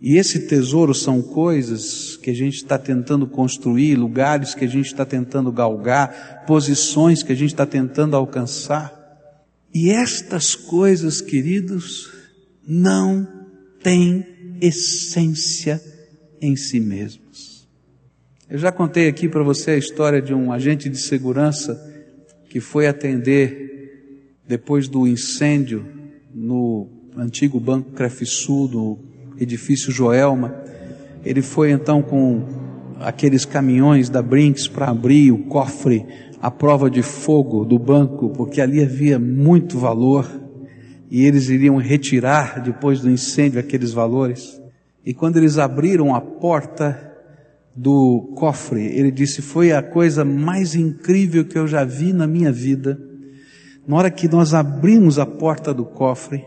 E 0.00 0.16
esse 0.16 0.48
tesouro 0.48 0.92
são 0.92 1.22
coisas 1.22 2.16
que 2.16 2.30
a 2.30 2.34
gente 2.34 2.56
está 2.56 2.76
tentando 2.76 3.24
construir, 3.24 3.94
lugares 3.94 4.52
que 4.52 4.64
a 4.64 4.68
gente 4.68 4.86
está 4.86 5.04
tentando 5.04 5.52
galgar, 5.52 6.44
posições 6.44 7.22
que 7.22 7.30
a 7.30 7.36
gente 7.36 7.52
está 7.52 7.64
tentando 7.64 8.16
alcançar. 8.16 9.01
E 9.74 9.90
estas 9.90 10.54
coisas, 10.54 11.20
queridos, 11.20 12.12
não 12.66 13.26
têm 13.82 14.26
essência 14.60 15.82
em 16.40 16.54
si 16.56 16.78
mesmos. 16.78 17.66
Eu 18.50 18.58
já 18.58 18.70
contei 18.70 19.08
aqui 19.08 19.28
para 19.28 19.42
você 19.42 19.72
a 19.72 19.78
história 19.78 20.20
de 20.20 20.34
um 20.34 20.52
agente 20.52 20.88
de 20.88 20.98
segurança 20.98 21.80
que 22.50 22.60
foi 22.60 22.86
atender 22.86 23.72
depois 24.46 24.88
do 24.88 25.06
incêndio 25.06 25.86
no 26.34 26.86
antigo 27.16 27.58
Banco 27.58 27.92
Crefisul, 27.92 28.68
no 28.68 28.98
edifício 29.40 29.90
Joelma. 29.90 30.54
Ele 31.24 31.40
foi 31.40 31.70
então 31.70 32.02
com 32.02 32.46
aqueles 33.00 33.46
caminhões 33.46 34.10
da 34.10 34.20
Brinks 34.20 34.68
para 34.68 34.90
abrir 34.90 35.32
o 35.32 35.38
cofre 35.44 36.04
à 36.42 36.50
prova 36.50 36.90
de 36.90 37.02
fogo 37.02 37.64
do 37.64 37.78
banco, 37.78 38.30
porque 38.30 38.60
ali 38.60 38.82
havia 38.82 39.16
muito 39.16 39.78
valor 39.78 40.28
e 41.08 41.24
eles 41.24 41.48
iriam 41.48 41.76
retirar 41.76 42.60
depois 42.60 43.00
do 43.00 43.08
incêndio 43.08 43.60
aqueles 43.60 43.92
valores. 43.92 44.60
E 45.06 45.14
quando 45.14 45.36
eles 45.36 45.56
abriram 45.56 46.12
a 46.12 46.20
porta 46.20 47.12
do 47.76 48.32
cofre, 48.34 48.86
ele 48.86 49.12
disse: 49.12 49.40
Foi 49.40 49.70
a 49.70 49.80
coisa 49.80 50.24
mais 50.24 50.74
incrível 50.74 51.44
que 51.44 51.56
eu 51.56 51.68
já 51.68 51.84
vi 51.84 52.12
na 52.12 52.26
minha 52.26 52.50
vida. 52.50 52.98
Na 53.86 53.96
hora 53.96 54.10
que 54.10 54.28
nós 54.28 54.52
abrimos 54.52 55.20
a 55.20 55.26
porta 55.26 55.72
do 55.72 55.84
cofre, 55.84 56.44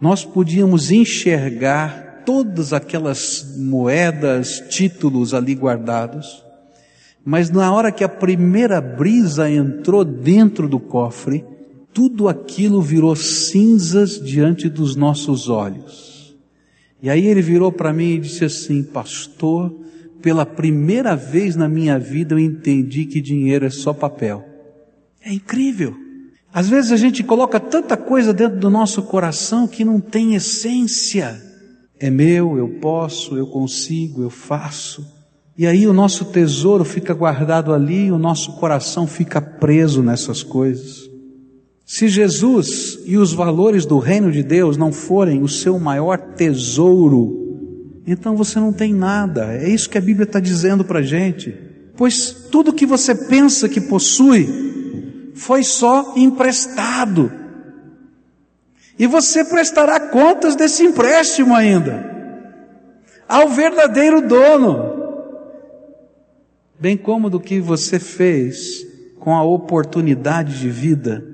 nós 0.00 0.22
podíamos 0.22 0.90
enxergar 0.90 2.22
todas 2.26 2.74
aquelas 2.74 3.54
moedas, 3.56 4.62
títulos 4.68 5.32
ali 5.32 5.54
guardados. 5.54 6.49
Mas 7.24 7.50
na 7.50 7.72
hora 7.72 7.92
que 7.92 8.02
a 8.02 8.08
primeira 8.08 8.80
brisa 8.80 9.50
entrou 9.50 10.04
dentro 10.04 10.68
do 10.68 10.80
cofre, 10.80 11.44
tudo 11.92 12.28
aquilo 12.28 12.80
virou 12.80 13.14
cinzas 13.14 14.20
diante 14.20 14.68
dos 14.68 14.96
nossos 14.96 15.48
olhos. 15.48 16.36
E 17.02 17.08
aí 17.10 17.26
ele 17.26 17.42
virou 17.42 17.72
para 17.72 17.92
mim 17.92 18.14
e 18.14 18.20
disse 18.20 18.44
assim: 18.44 18.82
Pastor, 18.82 19.74
pela 20.22 20.46
primeira 20.46 21.16
vez 21.16 21.56
na 21.56 21.68
minha 21.68 21.98
vida 21.98 22.34
eu 22.34 22.38
entendi 22.38 23.04
que 23.06 23.20
dinheiro 23.20 23.66
é 23.66 23.70
só 23.70 23.92
papel. 23.92 24.44
É 25.22 25.32
incrível. 25.32 25.94
Às 26.52 26.68
vezes 26.68 26.90
a 26.90 26.96
gente 26.96 27.22
coloca 27.22 27.60
tanta 27.60 27.96
coisa 27.96 28.32
dentro 28.32 28.58
do 28.58 28.70
nosso 28.70 29.02
coração 29.02 29.68
que 29.68 29.84
não 29.84 30.00
tem 30.00 30.34
essência. 30.34 31.40
É 31.98 32.10
meu, 32.10 32.56
eu 32.56 32.68
posso, 32.80 33.36
eu 33.36 33.46
consigo, 33.46 34.22
eu 34.22 34.30
faço. 34.30 35.19
E 35.56 35.66
aí 35.66 35.86
o 35.86 35.92
nosso 35.92 36.26
tesouro 36.26 36.84
fica 36.84 37.12
guardado 37.12 37.72
ali, 37.72 38.10
o 38.10 38.18
nosso 38.18 38.52
coração 38.52 39.06
fica 39.06 39.40
preso 39.40 40.02
nessas 40.02 40.42
coisas. 40.42 41.08
Se 41.84 42.08
Jesus 42.08 43.00
e 43.04 43.16
os 43.18 43.32
valores 43.32 43.84
do 43.84 43.98
reino 43.98 44.30
de 44.30 44.42
Deus 44.42 44.76
não 44.76 44.92
forem 44.92 45.42
o 45.42 45.48
seu 45.48 45.78
maior 45.78 46.16
tesouro, 46.18 48.02
então 48.06 48.36
você 48.36 48.58
não 48.60 48.72
tem 48.72 48.94
nada. 48.94 49.52
É 49.54 49.68
isso 49.68 49.90
que 49.90 49.98
a 49.98 50.00
Bíblia 50.00 50.24
está 50.24 50.40
dizendo 50.40 50.84
para 50.84 51.00
a 51.00 51.02
gente. 51.02 51.54
Pois 51.96 52.30
tudo 52.50 52.72
que 52.72 52.86
você 52.86 53.14
pensa 53.14 53.68
que 53.68 53.80
possui 53.80 55.32
foi 55.34 55.62
só 55.62 56.14
emprestado. 56.16 57.30
E 58.98 59.06
você 59.06 59.44
prestará 59.44 59.98
contas 59.98 60.54
desse 60.54 60.84
empréstimo 60.84 61.54
ainda 61.54 62.10
ao 63.30 63.48
verdadeiro 63.48 64.20
dono, 64.20 64.89
bem 66.80 66.96
como 66.96 67.28
do 67.28 67.38
que 67.38 67.60
você 67.60 67.98
fez 67.98 68.86
com 69.18 69.34
a 69.34 69.42
oportunidade 69.42 70.58
de 70.58 70.68
vida 70.68 71.30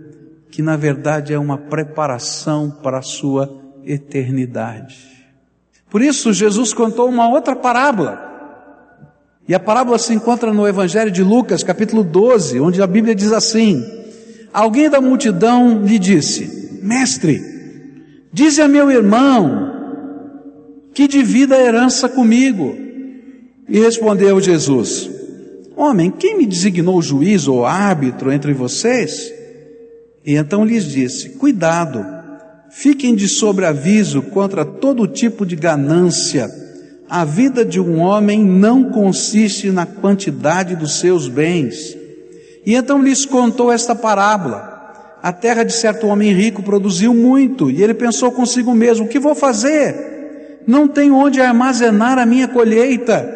que 0.56 0.62
na 0.62 0.74
verdade 0.74 1.34
é 1.34 1.38
uma 1.38 1.58
preparação 1.58 2.70
para 2.70 2.96
a 2.96 3.02
sua 3.02 3.62
eternidade. 3.84 4.96
Por 5.90 6.00
isso, 6.00 6.32
Jesus 6.32 6.72
contou 6.72 7.10
uma 7.10 7.28
outra 7.28 7.54
parábola. 7.54 8.22
E 9.46 9.54
a 9.54 9.60
parábola 9.60 9.98
se 9.98 10.14
encontra 10.14 10.54
no 10.54 10.66
Evangelho 10.66 11.10
de 11.10 11.22
Lucas, 11.22 11.62
capítulo 11.62 12.02
12, 12.02 12.58
onde 12.58 12.80
a 12.80 12.86
Bíblia 12.86 13.14
diz 13.14 13.32
assim: 13.32 13.84
Alguém 14.50 14.88
da 14.88 14.98
multidão 14.98 15.84
lhe 15.84 15.98
disse: 15.98 16.80
Mestre, 16.82 17.42
dize 18.32 18.62
a 18.62 18.66
meu 18.66 18.90
irmão 18.90 19.74
que 20.94 21.06
divida 21.06 21.54
a 21.54 21.60
herança 21.60 22.08
comigo. 22.08 22.74
E 23.68 23.78
respondeu 23.78 24.40
Jesus: 24.40 25.10
Homem, 25.76 26.10
quem 26.10 26.38
me 26.38 26.46
designou 26.46 27.00
juiz 27.02 27.46
ou 27.46 27.64
árbitro 27.64 28.32
entre 28.32 28.52
vocês? 28.52 29.32
E 30.24 30.34
então 30.34 30.64
lhes 30.64 30.84
disse: 30.84 31.30
Cuidado, 31.30 32.16
Fiquem 32.76 33.14
de 33.14 33.26
sobreaviso 33.26 34.20
contra 34.20 34.62
todo 34.62 35.06
tipo 35.06 35.46
de 35.46 35.56
ganância. 35.56 36.46
A 37.08 37.24
vida 37.24 37.64
de 37.64 37.80
um 37.80 38.00
homem 38.00 38.44
não 38.44 38.90
consiste 38.90 39.70
na 39.70 39.86
quantidade 39.86 40.76
dos 40.76 40.98
seus 40.98 41.26
bens. 41.26 41.96
E 42.66 42.74
então 42.74 43.00
lhes 43.00 43.24
contou 43.24 43.72
esta 43.72 43.94
parábola. 43.94 45.16
A 45.22 45.32
terra 45.32 45.62
de 45.62 45.72
certo 45.72 46.06
homem 46.06 46.34
rico 46.34 46.62
produziu 46.62 47.14
muito, 47.14 47.70
e 47.70 47.82
ele 47.82 47.94
pensou 47.94 48.30
consigo 48.30 48.74
mesmo: 48.74 49.06
o 49.06 49.08
que 49.08 49.18
vou 49.18 49.34
fazer? 49.34 50.60
Não 50.66 50.86
tenho 50.86 51.14
onde 51.14 51.40
armazenar 51.40 52.18
a 52.18 52.26
minha 52.26 52.46
colheita. 52.46 53.35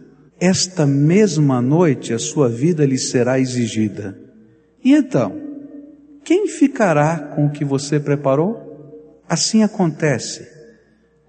esta 0.41 0.87
mesma 0.87 1.61
noite 1.61 2.15
a 2.15 2.17
sua 2.17 2.49
vida 2.49 2.83
lhe 2.83 2.97
será 2.97 3.39
exigida. 3.39 4.19
E 4.83 4.91
então, 4.91 5.39
quem 6.23 6.47
ficará 6.47 7.15
com 7.35 7.45
o 7.45 7.51
que 7.51 7.63
você 7.63 7.99
preparou? 7.99 9.21
Assim 9.29 9.61
acontece 9.61 10.47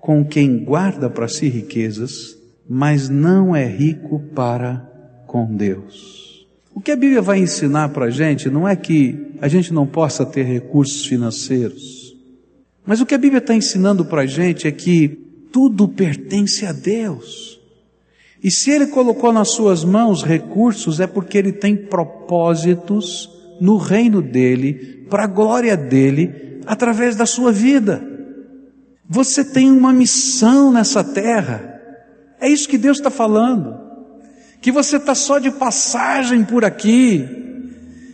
com 0.01 0.25
quem 0.25 0.65
guarda 0.65 1.11
para 1.11 1.29
si 1.29 1.47
riquezas, 1.49 2.39
mas 2.67 3.11
não 3.11 3.55
é 3.55 3.67
rico 3.67 4.19
para 4.35 4.91
com 5.27 5.55
Deus. 5.55 6.49
O 6.75 6.81
que 6.81 6.91
a 6.91 6.97
Bíblia 6.97 7.21
vai 7.21 7.39
ensinar 7.39 7.91
para 7.91 8.07
a 8.07 8.11
gente 8.11 8.49
não 8.49 8.67
é 8.67 8.75
que 8.75 9.37
a 9.43 9.47
gente 9.47 9.75
não 9.75 9.87
possa 9.87 10.25
ter 10.25 10.45
recursos 10.45 11.05
financeiros, 11.05 12.17
mas 12.87 13.03
o 13.03 13.07
que 13.07 13.15
a 13.15 13.19
Bíblia 13.19 13.41
está 13.41 13.55
ensinando 13.55 14.07
para 14.07 14.23
a 14.23 14.27
gente 14.27 14.67
é 14.67 14.73
que 14.73 15.09
tudo 15.53 15.87
pertence 15.87 16.65
a 16.65 16.73
Deus. 16.73 17.62
E 18.43 18.51
se 18.51 18.71
Ele 18.71 18.89
colocou 18.89 19.33
nas 19.33 19.51
suas 19.51 19.85
mãos 19.85 20.25
recursos, 20.25 20.99
é 20.99 21.07
porque 21.07 21.39
Ele 21.39 21.53
tem 21.53 21.77
propósitos 21.77 23.31
no 23.61 23.77
reino 23.77 24.21
dele, 24.21 25.07
para 25.09 25.25
a 25.25 25.29
glória 25.29 25.77
dele, 25.77 26.61
através 26.67 27.15
da 27.15 27.25
sua 27.25 27.53
vida. 27.53 28.03
Você 29.09 29.45
tem 29.45 29.71
uma 29.71 29.93
missão 29.93 30.73
nessa 30.73 31.05
terra. 31.05 31.81
É 32.41 32.49
isso 32.49 32.69
que 32.69 32.79
Deus 32.79 32.97
está 32.97 33.11
falando. 33.11 33.79
Que 34.61 34.73
você 34.73 34.97
está 34.97 35.15
só 35.15 35.39
de 35.39 35.51
passagem 35.51 36.43
por 36.45 36.65
aqui. 36.65 37.29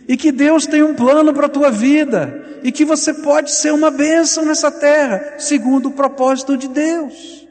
E 0.07 0.15
que 0.15 0.31
Deus 0.31 0.67
tem 0.67 0.83
um 0.83 0.93
plano 0.93 1.33
para 1.33 1.47
a 1.47 1.49
tua 1.49 1.71
vida. 1.71 2.59
E 2.61 2.71
que 2.71 2.85
você 2.85 3.13
pode 3.13 3.51
ser 3.51 3.71
uma 3.73 3.89
bênção 3.89 4.45
nessa 4.45 4.69
terra, 4.69 5.35
segundo 5.39 5.87
o 5.87 5.93
propósito 5.93 6.57
de 6.57 6.67
Deus. 6.67 7.47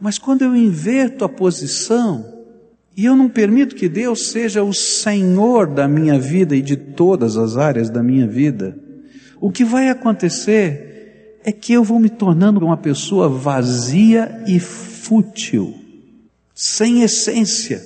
Mas 0.00 0.18
quando 0.18 0.42
eu 0.42 0.56
inverto 0.56 1.24
a 1.24 1.28
posição, 1.28 2.24
e 2.96 3.04
eu 3.04 3.14
não 3.14 3.28
permito 3.28 3.76
que 3.76 3.88
Deus 3.88 4.30
seja 4.30 4.62
o 4.62 4.74
Senhor 4.74 5.66
da 5.66 5.86
minha 5.86 6.18
vida 6.18 6.56
e 6.56 6.60
de 6.62 6.76
todas 6.76 7.36
as 7.36 7.56
áreas 7.56 7.88
da 7.88 8.02
minha 8.02 8.26
vida, 8.26 8.76
o 9.40 9.50
que 9.50 9.64
vai 9.64 9.88
acontecer 9.88 11.38
é 11.44 11.52
que 11.52 11.72
eu 11.72 11.84
vou 11.84 12.00
me 12.00 12.10
tornando 12.10 12.58
uma 12.64 12.76
pessoa 12.76 13.28
vazia 13.28 14.42
e 14.46 14.58
fútil, 14.58 15.74
sem 16.54 17.02
essência. 17.02 17.80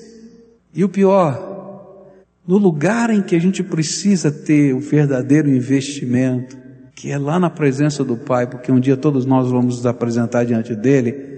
E 0.74 0.82
o 0.82 0.88
pior, 0.88 2.10
no 2.46 2.56
lugar 2.56 3.10
em 3.10 3.22
que 3.22 3.36
a 3.36 3.38
gente 3.38 3.62
precisa 3.62 4.32
ter 4.32 4.74
o 4.74 4.80
verdadeiro 4.80 5.50
investimento, 5.50 6.56
que 6.94 7.10
é 7.10 7.18
lá 7.18 7.38
na 7.38 7.50
presença 7.50 8.02
do 8.02 8.16
Pai, 8.16 8.46
porque 8.46 8.72
um 8.72 8.80
dia 8.80 8.96
todos 8.96 9.26
nós 9.26 9.50
vamos 9.50 9.76
nos 9.76 9.86
apresentar 9.86 10.44
diante 10.44 10.74
dele, 10.74 11.31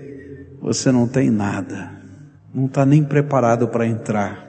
você 0.64 0.90
não 0.90 1.06
tem 1.06 1.30
nada, 1.30 1.92
não 2.54 2.64
está 2.64 2.86
nem 2.86 3.04
preparado 3.04 3.68
para 3.68 3.86
entrar. 3.86 4.48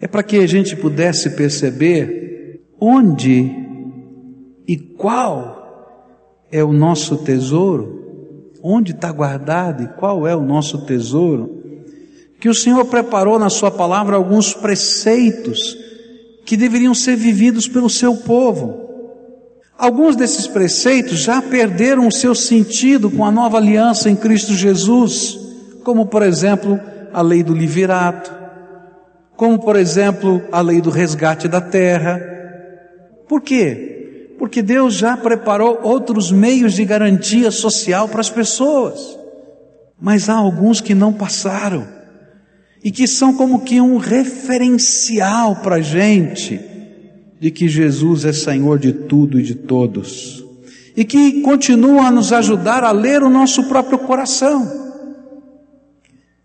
É 0.00 0.06
para 0.06 0.22
que 0.22 0.36
a 0.36 0.46
gente 0.46 0.76
pudesse 0.76 1.30
perceber 1.30 2.68
onde 2.80 3.50
e 4.66 4.76
qual 4.76 6.46
é 6.52 6.62
o 6.62 6.72
nosso 6.72 7.24
tesouro? 7.24 8.52
Onde 8.62 8.92
está 8.92 9.10
guardado 9.10 9.82
e 9.82 9.88
qual 9.88 10.24
é 10.24 10.36
o 10.36 10.40
nosso 10.40 10.86
tesouro? 10.86 11.60
Que 12.40 12.48
o 12.48 12.54
Senhor 12.54 12.84
preparou 12.84 13.36
na 13.36 13.50
Sua 13.50 13.72
palavra 13.72 14.14
alguns 14.14 14.54
preceitos 14.54 15.76
que 16.46 16.56
deveriam 16.56 16.94
ser 16.94 17.16
vividos 17.16 17.66
pelo 17.66 17.90
seu 17.90 18.18
povo. 18.18 18.79
Alguns 19.80 20.14
desses 20.14 20.46
preceitos 20.46 21.20
já 21.20 21.40
perderam 21.40 22.06
o 22.06 22.12
seu 22.12 22.34
sentido 22.34 23.10
com 23.10 23.24
a 23.24 23.30
nova 23.30 23.56
aliança 23.56 24.10
em 24.10 24.14
Cristo 24.14 24.52
Jesus, 24.52 25.38
como 25.82 26.06
por 26.06 26.22
exemplo 26.22 26.78
a 27.12 27.22
lei 27.22 27.42
do 27.42 27.54
livrato, 27.54 28.30
como 29.36 29.58
por 29.58 29.76
exemplo 29.76 30.42
a 30.52 30.60
lei 30.60 30.80
do 30.80 30.90
resgate 30.90 31.48
da 31.48 31.60
terra. 31.60 32.20
Por 33.26 33.40
quê? 33.40 33.90
porque 34.40 34.62
Deus 34.62 34.94
já 34.94 35.18
preparou 35.18 35.80
outros 35.82 36.32
meios 36.32 36.72
de 36.72 36.82
garantia 36.82 37.50
social 37.50 38.08
para 38.08 38.22
as 38.22 38.30
pessoas. 38.30 39.18
Mas 40.00 40.30
há 40.30 40.34
alguns 40.34 40.80
que 40.80 40.94
não 40.94 41.12
passaram 41.12 41.86
e 42.82 42.90
que 42.90 43.06
são 43.06 43.34
como 43.34 43.60
que 43.60 43.82
um 43.82 43.98
referencial 43.98 45.56
para 45.56 45.76
a 45.76 45.82
gente 45.82 46.58
de 47.40 47.50
que 47.50 47.68
Jesus 47.68 48.24
é 48.24 48.32
Senhor 48.32 48.78
de 48.78 48.92
tudo 48.92 49.40
e 49.40 49.42
de 49.42 49.54
todos 49.54 50.40
e 50.96 51.04
que 51.04 51.40
continuam 51.40 52.04
a 52.04 52.10
nos 52.10 52.32
ajudar 52.32 52.84
a 52.84 52.92
ler 52.92 53.22
o 53.22 53.30
nosso 53.30 53.64
próprio 53.68 53.98
coração. 53.98 54.90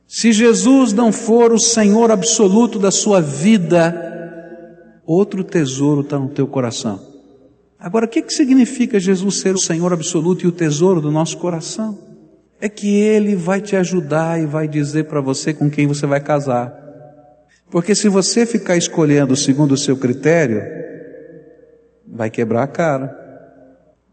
Se 0.08 0.32
Jesus 0.32 0.94
não 0.94 1.12
for 1.12 1.52
o 1.52 1.60
Senhor 1.60 2.12
absoluto 2.12 2.80
da 2.80 2.92
sua 2.92 3.20
vida, 3.22 3.94
outro 5.06 5.44
tesouro 5.44 6.02
está 6.02 6.18
no 6.18 6.30
teu 6.30 6.48
coração. 6.48 7.02
Agora, 7.78 8.06
o 8.06 8.08
que, 8.08 8.22
que 8.22 8.34
significa 8.34 9.00
Jesus 9.00 9.40
ser 9.40 9.56
o 9.56 9.60
Senhor 9.60 9.92
absoluto 9.92 10.46
e 10.46 10.48
o 10.48 10.52
tesouro 10.52 11.02
do 11.02 11.12
nosso 11.12 11.38
coração? 11.38 12.00
É 12.62 12.70
que 12.70 12.88
Ele 12.96 13.36
vai 13.36 13.60
te 13.60 13.76
ajudar 13.76 14.42
e 14.42 14.46
vai 14.46 14.68
dizer 14.68 15.06
para 15.06 15.20
você 15.20 15.54
com 15.54 15.70
quem 15.70 15.86
você 15.86 16.08
vai 16.08 16.22
casar. 16.22 16.74
Porque 17.70 17.94
se 17.94 18.08
você 18.08 18.46
ficar 18.46 18.78
escolhendo 18.78 19.36
segundo 19.36 19.74
o 19.74 19.78
seu 19.78 19.98
critério, 19.98 20.85
vai 22.16 22.30
quebrar 22.30 22.64
a 22.64 22.68
cara. 22.68 23.24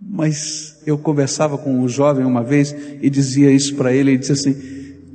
Mas 0.01 0.83
eu 0.85 0.99
conversava 0.99 1.57
com 1.57 1.79
um 1.79 1.89
jovem 1.89 2.25
uma 2.25 2.43
vez 2.43 2.75
e 3.01 3.09
dizia 3.09 3.51
isso 3.51 3.77
para 3.77 3.93
ele, 3.93 4.13
e 4.13 4.19
disse 4.19 4.33
assim: 4.33 4.57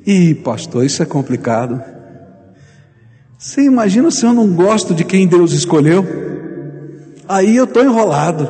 Ih, 0.05 0.35
pastor, 0.35 0.85
isso 0.85 1.03
é 1.03 1.05
complicado. 1.05 1.83
Você 3.37 3.61
imagina 3.61 4.09
se 4.09 4.25
eu 4.25 4.33
não 4.33 4.51
gosto 4.53 4.95
de 4.95 5.03
quem 5.03 5.27
Deus 5.27 5.51
escolheu? 5.51 6.27
aí 7.27 7.55
eu 7.55 7.65
estou 7.65 7.83
enrolado. 7.83 8.49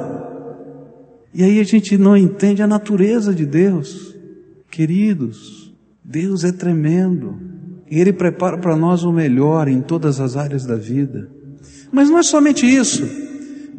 E 1.34 1.43
aí 1.43 1.60
a 1.60 1.63
gente 1.63 1.97
não 1.97 2.15
entende 2.15 2.62
a 2.62 2.67
natureza 2.67 3.34
de 3.34 3.45
Deus. 3.45 4.15
Queridos, 4.69 5.73
Deus 6.04 6.43
é 6.43 6.52
tremendo. 6.52 7.38
Ele 7.89 8.13
prepara 8.13 8.58
para 8.58 8.76
nós 8.76 9.04
o 9.04 9.12
melhor 9.12 9.67
em 9.67 9.82
todas 9.82 10.19
as 10.19 10.38
áreas 10.38 10.65
da 10.65 10.76
vida. 10.76 11.30
Mas 11.91 12.10
não 12.10 12.19
é 12.19 12.23
somente 12.23 12.65
isso. 12.65 13.26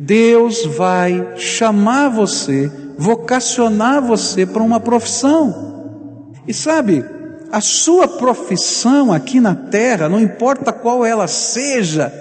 Deus 0.00 0.64
vai 0.64 1.32
chamar 1.37 2.08
você, 2.08 2.70
vocacionar 2.96 4.00
você 4.00 4.46
para 4.46 4.62
uma 4.62 4.78
profissão. 4.78 6.32
E 6.46 6.54
sabe, 6.54 7.04
a 7.50 7.61
sua 7.61 8.06
profissão 8.06 9.12
aqui 9.12 9.40
na 9.40 9.56
terra, 9.56 10.08
não 10.08 10.20
importa 10.20 10.72
qual 10.72 11.04
ela 11.04 11.26
seja, 11.26 12.12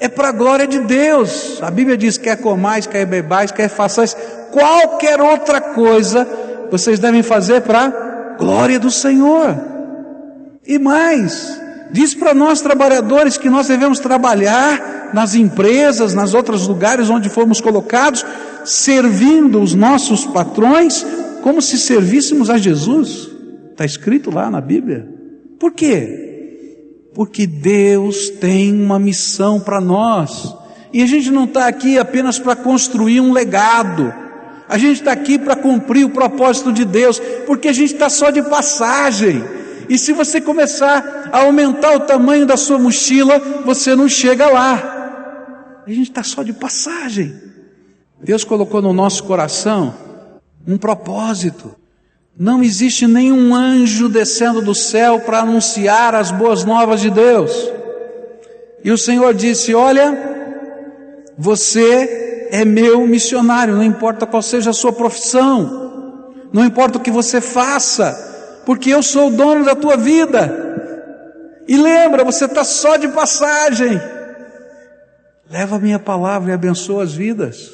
é 0.00 0.08
para 0.08 0.30
a 0.30 0.32
glória 0.32 0.66
de 0.66 0.80
Deus. 0.80 1.62
A 1.62 1.70
Bíblia 1.70 1.96
diz: 1.96 2.18
quer 2.18 2.36
comais, 2.36 2.84
quer 2.84 3.06
bebais, 3.06 3.52
quer 3.52 3.68
façais, 3.68 4.16
qualquer 4.50 5.20
outra 5.20 5.60
coisa, 5.60 6.26
vocês 6.68 6.98
devem 6.98 7.22
fazer 7.22 7.60
para 7.60 7.84
a 7.84 8.36
glória 8.36 8.80
do 8.80 8.90
Senhor. 8.90 9.56
E 10.66 10.80
mais, 10.80 11.60
diz 11.92 12.12
para 12.12 12.34
nós 12.34 12.60
trabalhadores 12.60 13.38
que 13.38 13.48
nós 13.48 13.68
devemos 13.68 14.00
trabalhar 14.00 14.99
nas 15.12 15.34
empresas, 15.34 16.14
nas 16.14 16.34
outros 16.34 16.66
lugares 16.66 17.10
onde 17.10 17.28
fomos 17.28 17.60
colocados, 17.60 18.24
servindo 18.64 19.60
os 19.60 19.74
nossos 19.74 20.26
patrões 20.26 21.04
como 21.42 21.60
se 21.60 21.78
servíssemos 21.78 22.50
a 22.50 22.58
Jesus. 22.58 23.30
Está 23.70 23.84
escrito 23.84 24.30
lá 24.30 24.50
na 24.50 24.60
Bíblia. 24.60 25.08
Por 25.58 25.72
quê? 25.72 27.08
Porque 27.14 27.46
Deus 27.46 28.30
tem 28.30 28.72
uma 28.72 28.98
missão 28.98 29.58
para 29.58 29.80
nós. 29.80 30.54
E 30.92 31.02
a 31.02 31.06
gente 31.06 31.30
não 31.30 31.44
está 31.44 31.66
aqui 31.66 31.98
apenas 31.98 32.38
para 32.38 32.56
construir 32.56 33.20
um 33.20 33.32
legado. 33.32 34.12
A 34.68 34.78
gente 34.78 34.98
está 34.98 35.12
aqui 35.12 35.38
para 35.38 35.56
cumprir 35.56 36.04
o 36.04 36.10
propósito 36.10 36.72
de 36.72 36.84
Deus, 36.84 37.20
porque 37.46 37.68
a 37.68 37.72
gente 37.72 37.94
está 37.94 38.08
só 38.08 38.30
de 38.30 38.42
passagem. 38.42 39.42
E 39.88 39.98
se 39.98 40.12
você 40.12 40.40
começar 40.40 41.28
a 41.32 41.40
aumentar 41.40 41.96
o 41.96 42.00
tamanho 42.00 42.46
da 42.46 42.56
sua 42.56 42.78
mochila, 42.78 43.40
você 43.64 43.96
não 43.96 44.08
chega 44.08 44.48
lá. 44.48 44.99
A 45.90 45.92
gente 45.92 46.08
está 46.08 46.22
só 46.22 46.44
de 46.44 46.52
passagem. 46.52 47.34
Deus 48.22 48.44
colocou 48.44 48.80
no 48.80 48.92
nosso 48.92 49.24
coração 49.24 49.92
um 50.64 50.78
propósito. 50.78 51.74
Não 52.38 52.62
existe 52.62 53.08
nenhum 53.08 53.52
anjo 53.52 54.08
descendo 54.08 54.62
do 54.62 54.72
céu 54.72 55.18
para 55.18 55.40
anunciar 55.40 56.14
as 56.14 56.30
boas 56.30 56.64
novas 56.64 57.00
de 57.00 57.10
Deus. 57.10 57.50
E 58.84 58.92
o 58.92 58.96
Senhor 58.96 59.34
disse: 59.34 59.74
Olha, 59.74 60.16
você 61.36 62.46
é 62.52 62.64
meu 62.64 63.04
missionário, 63.04 63.74
não 63.74 63.82
importa 63.82 64.28
qual 64.28 64.42
seja 64.42 64.70
a 64.70 64.72
sua 64.72 64.92
profissão, 64.92 66.30
não 66.52 66.64
importa 66.64 66.98
o 66.98 67.02
que 67.02 67.10
você 67.10 67.40
faça, 67.40 68.62
porque 68.64 68.90
eu 68.90 69.02
sou 69.02 69.26
o 69.26 69.36
dono 69.36 69.64
da 69.64 69.74
tua 69.74 69.96
vida. 69.96 70.56
E 71.66 71.76
lembra, 71.76 72.22
você 72.22 72.44
está 72.44 72.62
só 72.62 72.96
de 72.96 73.08
passagem. 73.08 74.19
Leva 75.50 75.76
a 75.76 75.80
minha 75.80 75.98
palavra 75.98 76.50
e 76.50 76.54
abençoa 76.54 77.02
as 77.02 77.12
vidas. 77.12 77.72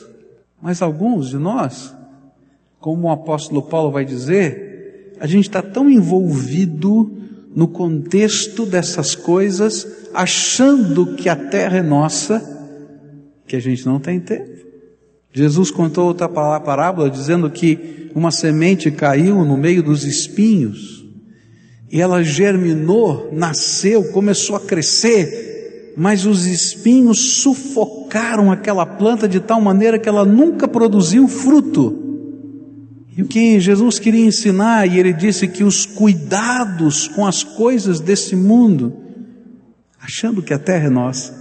Mas 0.61 0.81
alguns 0.81 1.29
de 1.29 1.37
nós, 1.37 1.95
como 2.81 3.09
o 3.09 3.11
apóstolo 3.11 3.63
Paulo 3.63 3.91
vai 3.91 4.05
dizer, 4.05 5.15
a 5.21 5.27
gente 5.27 5.49
está 5.49 5.61
tão 5.61 5.91
envolvido 5.91 7.13
no 7.55 7.69
contexto 7.69 8.67
dessas 8.67 9.15
coisas, 9.15 9.87
achando 10.13 11.15
que 11.15 11.29
a 11.29 11.37
terra 11.37 11.79
é 11.79 11.83
nossa, 11.83 12.41
que 13.47 13.57
a 13.57 13.61
gente 13.61 13.85
não 13.87 14.01
tem 14.01 14.21
tempo. 14.21 14.57
Jesus 15.33 15.71
contou 15.71 16.07
outra 16.07 16.29
parábola 16.29 17.11
dizendo 17.11 17.51
que 17.51 18.11
uma 18.15 18.31
semente 18.31 18.91
caiu 18.91 19.45
no 19.45 19.57
meio 19.57 19.83
dos 19.83 20.05
espinhos 20.05 21.05
e 21.91 22.01
ela 22.01 22.23
germinou, 22.23 23.29
nasceu, 23.33 24.05
começou 24.13 24.57
a 24.57 24.61
crescer, 24.61 25.46
mas 25.97 26.27
os 26.27 26.45
espinhos 26.45 27.41
sufocaram 27.41 28.53
aquela 28.53 28.85
planta 28.85 29.27
de 29.27 29.41
tal 29.41 29.63
maneira 29.63 29.99
que 29.99 30.09
ela 30.09 30.27
nunca 30.27 30.69
produziu 30.69 31.27
fruto. 31.27 32.05
E 33.17 33.23
o 33.23 33.27
que 33.27 33.59
Jesus 33.59 33.99
queria 33.99 34.27
ensinar, 34.27 34.87
e 34.87 35.01
ele 35.01 35.15
disse 35.15 35.49
que 35.49 35.65
os 35.65 35.87
cuidados 35.87 37.09
com 37.09 37.25
as 37.25 37.43
coisas 37.43 37.99
desse 37.99 38.37
mundo, 38.37 38.95
achando 39.99 40.43
que 40.43 40.53
a 40.53 40.59
terra 40.59 40.89
é 40.89 40.91
nossa, 40.91 41.35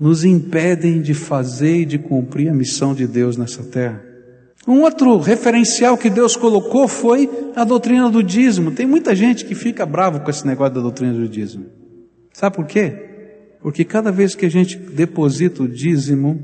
nos 0.00 0.24
impedem 0.24 1.00
de 1.00 1.14
fazer 1.14 1.82
e 1.82 1.84
de 1.84 1.96
cumprir 1.98 2.48
a 2.48 2.54
missão 2.54 2.92
de 2.92 3.06
Deus 3.06 3.36
nessa 3.36 3.62
terra. 3.62 4.02
Um 4.66 4.82
outro 4.82 5.16
referencial 5.18 5.96
que 5.96 6.10
Deus 6.10 6.36
colocou 6.36 6.88
foi 6.88 7.30
a 7.54 7.62
doutrina 7.62 8.10
do 8.10 8.22
dízimo. 8.22 8.72
Tem 8.72 8.84
muita 8.84 9.14
gente 9.14 9.44
que 9.44 9.54
fica 9.54 9.86
bravo 9.86 10.20
com 10.20 10.30
esse 10.30 10.44
negócio 10.44 10.74
da 10.74 10.80
doutrina 10.80 11.14
do 11.14 11.28
dízimo. 11.28 11.66
Sabe 12.32 12.56
por 12.56 12.66
quê? 12.66 13.07
Porque 13.60 13.84
cada 13.84 14.12
vez 14.12 14.34
que 14.34 14.46
a 14.46 14.50
gente 14.50 14.76
deposita 14.76 15.62
o 15.62 15.68
dízimo, 15.68 16.40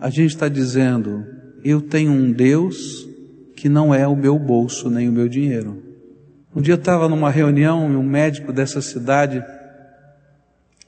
a 0.00 0.10
gente 0.10 0.30
está 0.30 0.48
dizendo: 0.48 1.24
eu 1.64 1.80
tenho 1.80 2.12
um 2.12 2.30
Deus 2.30 3.08
que 3.56 3.68
não 3.68 3.94
é 3.94 4.06
o 4.06 4.16
meu 4.16 4.38
bolso 4.38 4.88
nem 4.90 5.08
o 5.08 5.12
meu 5.12 5.28
dinheiro. 5.28 5.82
Um 6.54 6.60
dia 6.60 6.74
eu 6.74 6.78
estava 6.78 7.08
numa 7.08 7.30
reunião 7.30 7.92
e 7.92 7.96
um 7.96 8.02
médico 8.02 8.52
dessa 8.52 8.80
cidade 8.80 9.42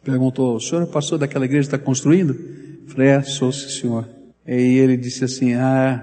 perguntou: 0.02 0.56
O 0.56 0.60
senhor 0.60 0.82
é 0.82 0.86
pastor 0.86 1.18
daquela 1.18 1.44
igreja 1.44 1.68
que 1.68 1.74
está 1.74 1.84
construindo? 1.84 2.36
falei: 2.86 3.08
É, 3.08 3.22
sou, 3.22 3.52
sim, 3.52 3.68
senhor. 3.68 4.08
E 4.46 4.78
ele 4.78 4.96
disse 4.96 5.24
assim: 5.24 5.54
Ah, 5.54 6.02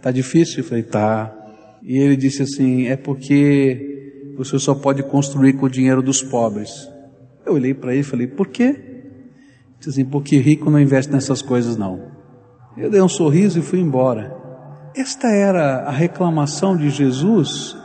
tá 0.00 0.10
difícil? 0.10 0.58
Eu 0.58 0.64
falei: 0.64 0.82
Tá. 0.82 1.34
E 1.82 1.98
ele 1.98 2.16
disse 2.16 2.42
assim: 2.42 2.86
É 2.86 2.96
porque 2.96 4.34
o 4.38 4.44
senhor 4.44 4.60
só 4.60 4.74
pode 4.74 5.02
construir 5.02 5.54
com 5.54 5.66
o 5.66 5.70
dinheiro 5.70 6.02
dos 6.02 6.22
pobres. 6.22 6.88
Eu 7.44 7.54
olhei 7.54 7.74
para 7.74 7.92
ele 7.92 8.00
e 8.00 8.04
falei: 8.04 8.26
Por 8.26 8.48
quê? 8.48 8.78
Disse 9.78 9.90
assim: 9.90 10.04
Porque 10.04 10.38
rico 10.38 10.70
não 10.70 10.80
investe 10.80 11.12
nessas 11.12 11.42
coisas, 11.42 11.76
não. 11.76 12.12
Eu 12.76 12.90
dei 12.90 13.00
um 13.00 13.08
sorriso 13.08 13.58
e 13.58 13.62
fui 13.62 13.80
embora. 13.80 14.34
Esta 14.94 15.28
era 15.28 15.80
a 15.82 15.90
reclamação 15.90 16.76
de 16.76 16.90
Jesus 16.90 17.76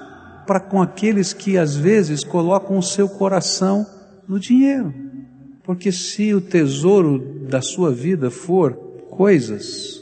para 0.46 0.60
com 0.60 0.82
aqueles 0.82 1.34
que 1.34 1.58
às 1.58 1.76
vezes 1.76 2.24
colocam 2.24 2.78
o 2.78 2.84
seu 2.84 3.10
coração 3.10 3.86
no 4.28 4.40
dinheiro. 4.40 4.94
Porque 5.64 5.92
se 5.92 6.34
o 6.34 6.40
tesouro 6.40 7.46
da 7.50 7.62
sua 7.62 7.92
vida 7.92 8.32
for 8.32 8.74
coisas, 9.10 10.02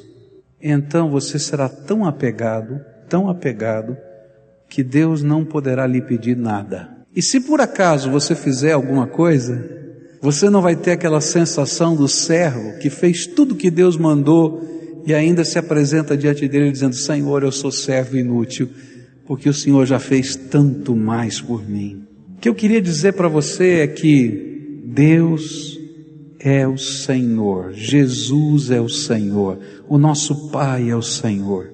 então 0.62 1.10
você 1.10 1.39
será 1.39 1.68
tão 1.68 2.06
apegado, 2.06 2.80
tão 3.10 3.28
apegado, 3.30 3.98
que 4.70 4.84
Deus 4.84 5.24
não 5.24 5.44
poderá 5.44 5.88
lhe 5.88 6.02
pedir 6.02 6.38
nada. 6.38 6.95
E 7.15 7.21
se 7.21 7.39
por 7.39 7.62
acaso 7.62 8.12
você 8.12 8.36
fizer 8.36 8.73
alguma 8.73 9.08
coisa, 9.08 9.69
você 10.21 10.49
não 10.49 10.62
vai 10.62 10.75
ter 10.75 10.91
aquela 10.91 11.21
sensação 11.21 11.95
do 11.95 12.08
servo 12.08 12.78
que 12.80 12.89
fez 12.89 13.25
tudo 13.25 13.56
que 13.56 13.71
Deus 13.71 13.95
mandou 13.95 15.01
e 15.06 15.13
ainda 15.13 15.45
se 15.45 15.58
apresenta 15.58 16.17
diante 16.17 16.47
dele 16.47 16.71
dizendo: 16.71 16.95
Senhor, 16.95 17.43
eu 17.43 17.51
sou 17.51 17.71
servo 17.71 18.17
inútil, 18.17 18.69
porque 19.25 19.47
o 19.47 19.54
Senhor 19.54 19.86
já 19.86 19.99
fez 19.99 20.36
tanto 20.36 20.95
mais 20.95 21.39
por 21.39 21.65
mim. 21.67 22.04
O 22.38 22.39
que 22.41 22.49
eu 22.49 22.56
queria 22.56 22.82
dizer 22.82 23.13
para 23.13 23.30
você 23.30 23.82
é 23.82 23.88
que 23.88 24.82
Deus 24.84 25.80
é 26.39 26.67
o 26.67 26.78
Senhor, 26.78 27.71
Jesus 27.71 28.71
é 28.71 28.82
o 28.82 28.89
Senhor, 28.89 29.60
o 29.88 29.97
nosso 29.97 30.49
Pai 30.49 30.89
é 30.89 30.95
o 30.95 31.01
Senhor. 31.01 31.71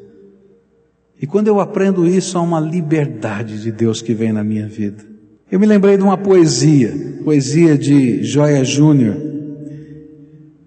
E 1.21 1.25
quando 1.25 1.47
eu 1.47 1.59
aprendo 1.59 2.07
isso, 2.07 2.37
há 2.37 2.41
uma 2.41 2.59
liberdade 2.59 3.61
de 3.61 3.71
Deus 3.71 4.01
que 4.01 4.13
vem 4.13 4.31
na 4.31 4.43
minha 4.43 4.67
vida. 4.67 5.10
Eu 5.51 5.59
me 5.59 5.65
lembrei 5.65 5.97
de 5.97 6.03
uma 6.03 6.17
poesia, 6.17 6.95
poesia 7.25 7.77
de 7.77 8.23
Joia 8.23 8.63
Júnior. 8.63 9.17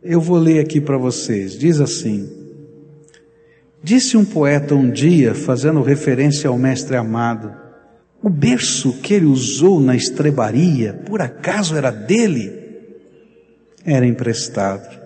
Eu 0.02 0.20
vou 0.20 0.36
ler 0.36 0.60
aqui 0.60 0.78
para 0.78 0.98
vocês. 0.98 1.56
Diz 1.56 1.80
assim: 1.80 2.28
Disse 3.82 4.14
um 4.14 4.26
poeta 4.26 4.74
um 4.74 4.90
dia, 4.90 5.34
fazendo 5.34 5.80
referência 5.80 6.50
ao 6.50 6.58
mestre 6.58 6.96
amado, 6.96 7.50
o 8.22 8.28
berço 8.28 8.92
que 9.00 9.14
ele 9.14 9.24
usou 9.24 9.80
na 9.80 9.96
estrebaria, 9.96 10.92
por 11.06 11.22
acaso 11.22 11.74
era 11.74 11.90
dele? 11.90 12.52
Era 13.86 14.06
emprestado. 14.06 15.00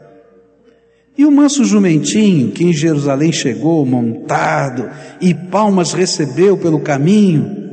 E 1.17 1.25
o 1.25 1.31
manso 1.31 1.65
jumentinho 1.65 2.51
que 2.51 2.65
em 2.65 2.73
Jerusalém 2.73 3.31
chegou 3.31 3.87
montado 3.87 4.91
e 5.21 5.33
palmas 5.33 5.93
recebeu 5.93 6.57
pelo 6.57 6.81
caminho, 6.81 7.68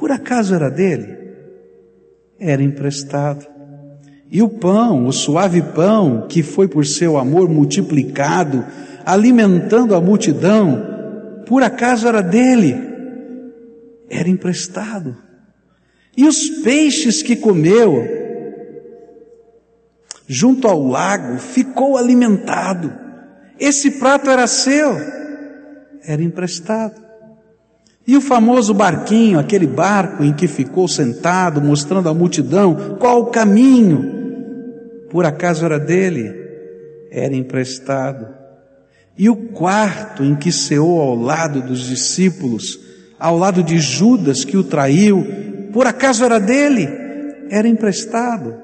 por 0.00 0.10
acaso 0.10 0.54
era 0.54 0.70
dele? 0.70 1.14
Era 2.38 2.62
emprestado. 2.62 3.46
E 4.30 4.40
o 4.40 4.48
pão, 4.48 5.04
o 5.04 5.12
suave 5.12 5.60
pão 5.60 6.26
que 6.26 6.42
foi 6.42 6.66
por 6.66 6.86
seu 6.86 7.18
amor 7.18 7.50
multiplicado, 7.50 8.64
alimentando 9.04 9.94
a 9.94 10.00
multidão, 10.00 11.44
por 11.46 11.62
acaso 11.62 12.08
era 12.08 12.22
dele? 12.22 12.88
era 14.08 14.28
emprestado. 14.28 15.16
E 16.16 16.26
os 16.26 16.48
peixes 16.48 17.22
que 17.22 17.36
comeu, 17.36 18.02
junto 20.26 20.66
ao 20.66 20.82
lago, 20.82 21.38
ficou 21.38 21.98
alimentado. 21.98 22.92
Esse 23.58 23.92
prato 23.92 24.30
era 24.30 24.46
seu, 24.46 24.96
era 26.02 26.22
emprestado. 26.22 27.09
E 28.06 28.16
o 28.16 28.20
famoso 28.20 28.72
barquinho, 28.74 29.38
aquele 29.38 29.66
barco 29.66 30.24
em 30.24 30.32
que 30.32 30.48
ficou 30.48 30.88
sentado, 30.88 31.60
mostrando 31.60 32.08
à 32.08 32.14
multidão 32.14 32.96
qual 32.98 33.20
o 33.20 33.26
caminho, 33.26 34.20
por 35.10 35.24
acaso 35.24 35.64
era 35.64 35.78
dele, 35.78 36.34
era 37.10 37.34
emprestado. 37.34 38.28
E 39.16 39.28
o 39.28 39.36
quarto 39.36 40.24
em 40.24 40.34
que 40.34 40.50
ceou 40.50 41.00
ao 41.00 41.14
lado 41.14 41.60
dos 41.60 41.86
discípulos, 41.86 42.80
ao 43.18 43.36
lado 43.36 43.62
de 43.62 43.78
Judas 43.78 44.44
que 44.44 44.56
o 44.56 44.64
traiu, 44.64 45.26
por 45.72 45.86
acaso 45.86 46.24
era 46.24 46.40
dele? 46.40 46.88
Era 47.50 47.68
emprestado. 47.68 48.54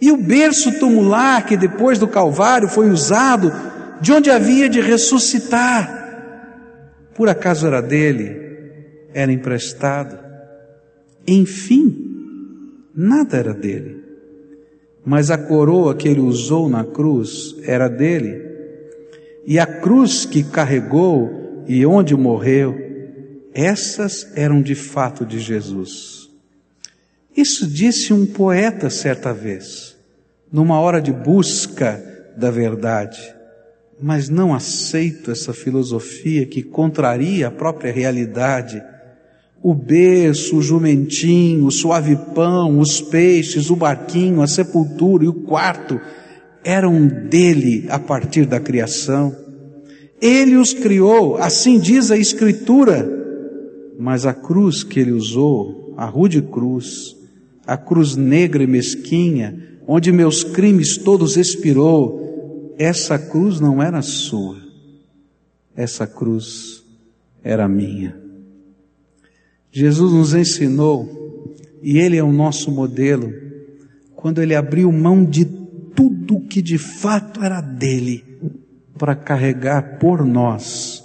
E 0.00 0.10
o 0.10 0.16
berço 0.16 0.78
tumular 0.78 1.44
que 1.46 1.56
depois 1.56 1.98
do 1.98 2.08
Calvário 2.08 2.68
foi 2.68 2.90
usado, 2.90 3.52
de 4.00 4.12
onde 4.12 4.30
havia 4.30 4.68
de 4.68 4.80
ressuscitar, 4.80 6.03
por 7.14 7.28
acaso 7.28 7.66
era 7.66 7.80
dele? 7.80 8.42
Era 9.12 9.32
emprestado. 9.32 10.18
Enfim, 11.26 12.84
nada 12.94 13.36
era 13.36 13.54
dele. 13.54 14.02
Mas 15.04 15.30
a 15.30 15.38
coroa 15.38 15.94
que 15.94 16.08
ele 16.08 16.20
usou 16.20 16.68
na 16.68 16.84
cruz 16.84 17.56
era 17.62 17.88
dele. 17.88 18.42
E 19.46 19.58
a 19.58 19.66
cruz 19.66 20.24
que 20.24 20.42
carregou 20.42 21.64
e 21.66 21.84
onde 21.84 22.16
morreu 22.16 22.84
essas 23.52 24.32
eram 24.36 24.60
de 24.60 24.74
fato 24.74 25.24
de 25.24 25.38
Jesus. 25.38 26.28
Isso 27.36 27.66
disse 27.66 28.12
um 28.12 28.26
poeta 28.26 28.90
certa 28.90 29.32
vez, 29.32 29.96
numa 30.52 30.80
hora 30.80 31.00
de 31.00 31.12
busca 31.12 32.32
da 32.36 32.50
verdade. 32.50 33.33
Mas 34.00 34.28
não 34.28 34.54
aceito 34.54 35.30
essa 35.30 35.52
filosofia 35.52 36.46
que 36.46 36.62
contraria 36.62 37.48
a 37.48 37.50
própria 37.50 37.92
realidade. 37.92 38.82
O 39.62 39.74
berço, 39.74 40.58
o 40.58 40.62
jumentinho, 40.62 41.66
o 41.66 41.70
suave 41.70 42.16
pão, 42.34 42.78
os 42.78 43.00
peixes, 43.00 43.70
o 43.70 43.76
barquinho, 43.76 44.42
a 44.42 44.46
sepultura 44.46 45.24
e 45.24 45.28
o 45.28 45.32
quarto 45.32 46.00
eram 46.62 47.06
dele 47.06 47.86
a 47.88 47.98
partir 47.98 48.46
da 48.46 48.60
criação. 48.60 49.34
Ele 50.20 50.56
os 50.56 50.72
criou, 50.72 51.36
assim 51.36 51.78
diz 51.78 52.10
a 52.10 52.16
Escritura. 52.16 53.22
Mas 53.98 54.26
a 54.26 54.34
cruz 54.34 54.82
que 54.82 54.98
ele 54.98 55.12
usou, 55.12 55.94
a 55.96 56.04
rude 56.04 56.42
cruz, 56.42 57.16
a 57.66 57.76
cruz 57.76 58.16
negra 58.16 58.62
e 58.62 58.66
mesquinha, 58.66 59.78
onde 59.86 60.10
meus 60.10 60.42
crimes 60.42 60.96
todos 60.96 61.36
expirou, 61.36 62.23
essa 62.78 63.18
cruz 63.18 63.60
não 63.60 63.82
era 63.82 64.02
sua, 64.02 64.56
essa 65.74 66.06
cruz 66.06 66.84
era 67.42 67.68
minha. 67.68 68.18
Jesus 69.70 70.12
nos 70.12 70.34
ensinou, 70.34 71.56
e 71.82 71.98
Ele 71.98 72.16
é 72.16 72.22
o 72.22 72.32
nosso 72.32 72.70
modelo, 72.70 73.32
quando 74.14 74.40
Ele 74.40 74.54
abriu 74.54 74.90
mão 74.92 75.24
de 75.24 75.44
tudo 75.44 76.40
que 76.40 76.62
de 76.62 76.78
fato 76.78 77.42
era 77.42 77.60
dele, 77.60 78.24
para 78.96 79.14
carregar 79.14 79.98
por 79.98 80.24
nós 80.24 81.02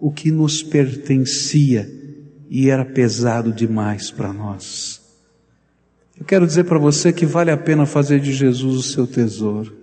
o 0.00 0.10
que 0.10 0.30
nos 0.30 0.62
pertencia 0.62 1.90
e 2.48 2.68
era 2.70 2.84
pesado 2.84 3.52
demais 3.52 4.10
para 4.10 4.32
nós. 4.32 5.00
Eu 6.18 6.24
quero 6.24 6.46
dizer 6.46 6.64
para 6.64 6.78
você 6.78 7.12
que 7.12 7.26
vale 7.26 7.50
a 7.50 7.56
pena 7.56 7.84
fazer 7.86 8.20
de 8.20 8.32
Jesus 8.32 8.76
o 8.76 8.82
seu 8.82 9.06
tesouro. 9.06 9.81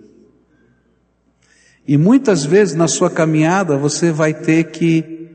E 1.90 1.98
muitas 1.98 2.44
vezes 2.44 2.76
na 2.76 2.86
sua 2.86 3.10
caminhada 3.10 3.76
você 3.76 4.12
vai 4.12 4.32
ter 4.32 4.70
que 4.70 5.28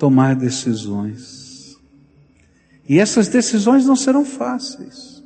tomar 0.00 0.34
decisões. 0.34 1.78
E 2.88 2.98
essas 2.98 3.28
decisões 3.28 3.86
não 3.86 3.94
serão 3.94 4.24
fáceis. 4.24 5.22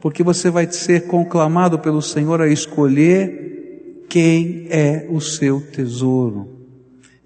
Porque 0.00 0.22
você 0.22 0.48
vai 0.48 0.72
ser 0.72 1.06
conclamado 1.06 1.78
pelo 1.78 2.00
Senhor 2.00 2.40
a 2.40 2.48
escolher 2.48 4.06
quem 4.08 4.68
é 4.70 5.06
o 5.10 5.20
seu 5.20 5.60
tesouro 5.60 6.48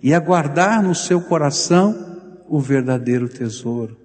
e 0.02 0.12
a 0.12 0.18
guardar 0.18 0.82
no 0.82 0.96
seu 0.96 1.20
coração 1.20 2.44
o 2.48 2.58
verdadeiro 2.58 3.28
tesouro. 3.28 3.96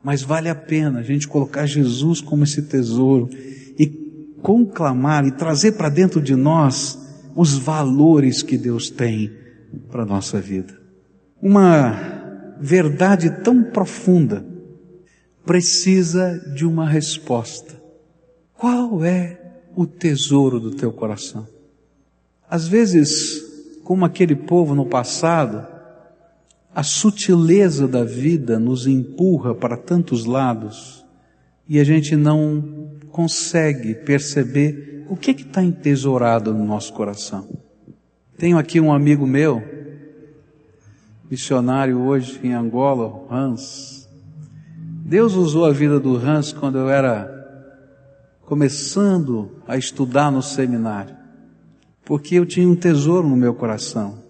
Mas 0.00 0.22
vale 0.22 0.48
a 0.48 0.54
pena 0.54 1.00
a 1.00 1.02
gente 1.02 1.26
colocar 1.26 1.66
Jesus 1.66 2.20
como 2.20 2.44
esse 2.44 2.62
tesouro 2.62 3.28
e 3.76 3.86
conclamar 4.40 5.26
e 5.26 5.32
trazer 5.32 5.72
para 5.72 5.88
dentro 5.88 6.20
de 6.22 6.36
nós 6.36 7.07
os 7.38 7.56
valores 7.56 8.42
que 8.42 8.58
Deus 8.58 8.90
tem 8.90 9.30
para 9.92 10.02
a 10.02 10.04
nossa 10.04 10.40
vida. 10.40 10.76
Uma 11.40 12.56
verdade 12.60 13.30
tão 13.44 13.62
profunda 13.62 14.44
precisa 15.46 16.36
de 16.56 16.66
uma 16.66 16.88
resposta. 16.88 17.80
Qual 18.54 19.04
é 19.04 19.40
o 19.76 19.86
tesouro 19.86 20.58
do 20.58 20.72
teu 20.72 20.90
coração? 20.90 21.46
Às 22.50 22.66
vezes, 22.66 23.40
como 23.84 24.04
aquele 24.04 24.34
povo 24.34 24.74
no 24.74 24.84
passado, 24.84 25.64
a 26.74 26.82
sutileza 26.82 27.86
da 27.86 28.02
vida 28.02 28.58
nos 28.58 28.84
empurra 28.84 29.54
para 29.54 29.76
tantos 29.76 30.24
lados 30.24 31.06
e 31.68 31.78
a 31.78 31.84
gente 31.84 32.16
não 32.16 32.97
consegue 33.18 33.96
perceber 33.96 35.04
o 35.08 35.16
que 35.16 35.32
está 35.32 35.60
entesourado 35.60 36.54
no 36.54 36.64
nosso 36.64 36.92
coração. 36.92 37.48
Tenho 38.36 38.56
aqui 38.56 38.80
um 38.80 38.92
amigo 38.92 39.26
meu, 39.26 39.60
missionário 41.28 41.98
hoje 41.98 42.38
em 42.44 42.54
Angola, 42.54 43.26
Hans. 43.28 44.08
Deus 45.04 45.34
usou 45.34 45.64
a 45.64 45.72
vida 45.72 45.98
do 45.98 46.14
Hans 46.14 46.52
quando 46.52 46.78
eu 46.78 46.88
era 46.88 47.28
começando 48.42 49.50
a 49.66 49.76
estudar 49.76 50.30
no 50.30 50.40
seminário, 50.40 51.16
porque 52.04 52.36
eu 52.36 52.46
tinha 52.46 52.68
um 52.68 52.76
tesouro 52.76 53.26
no 53.26 53.34
meu 53.34 53.52
coração. 53.52 54.22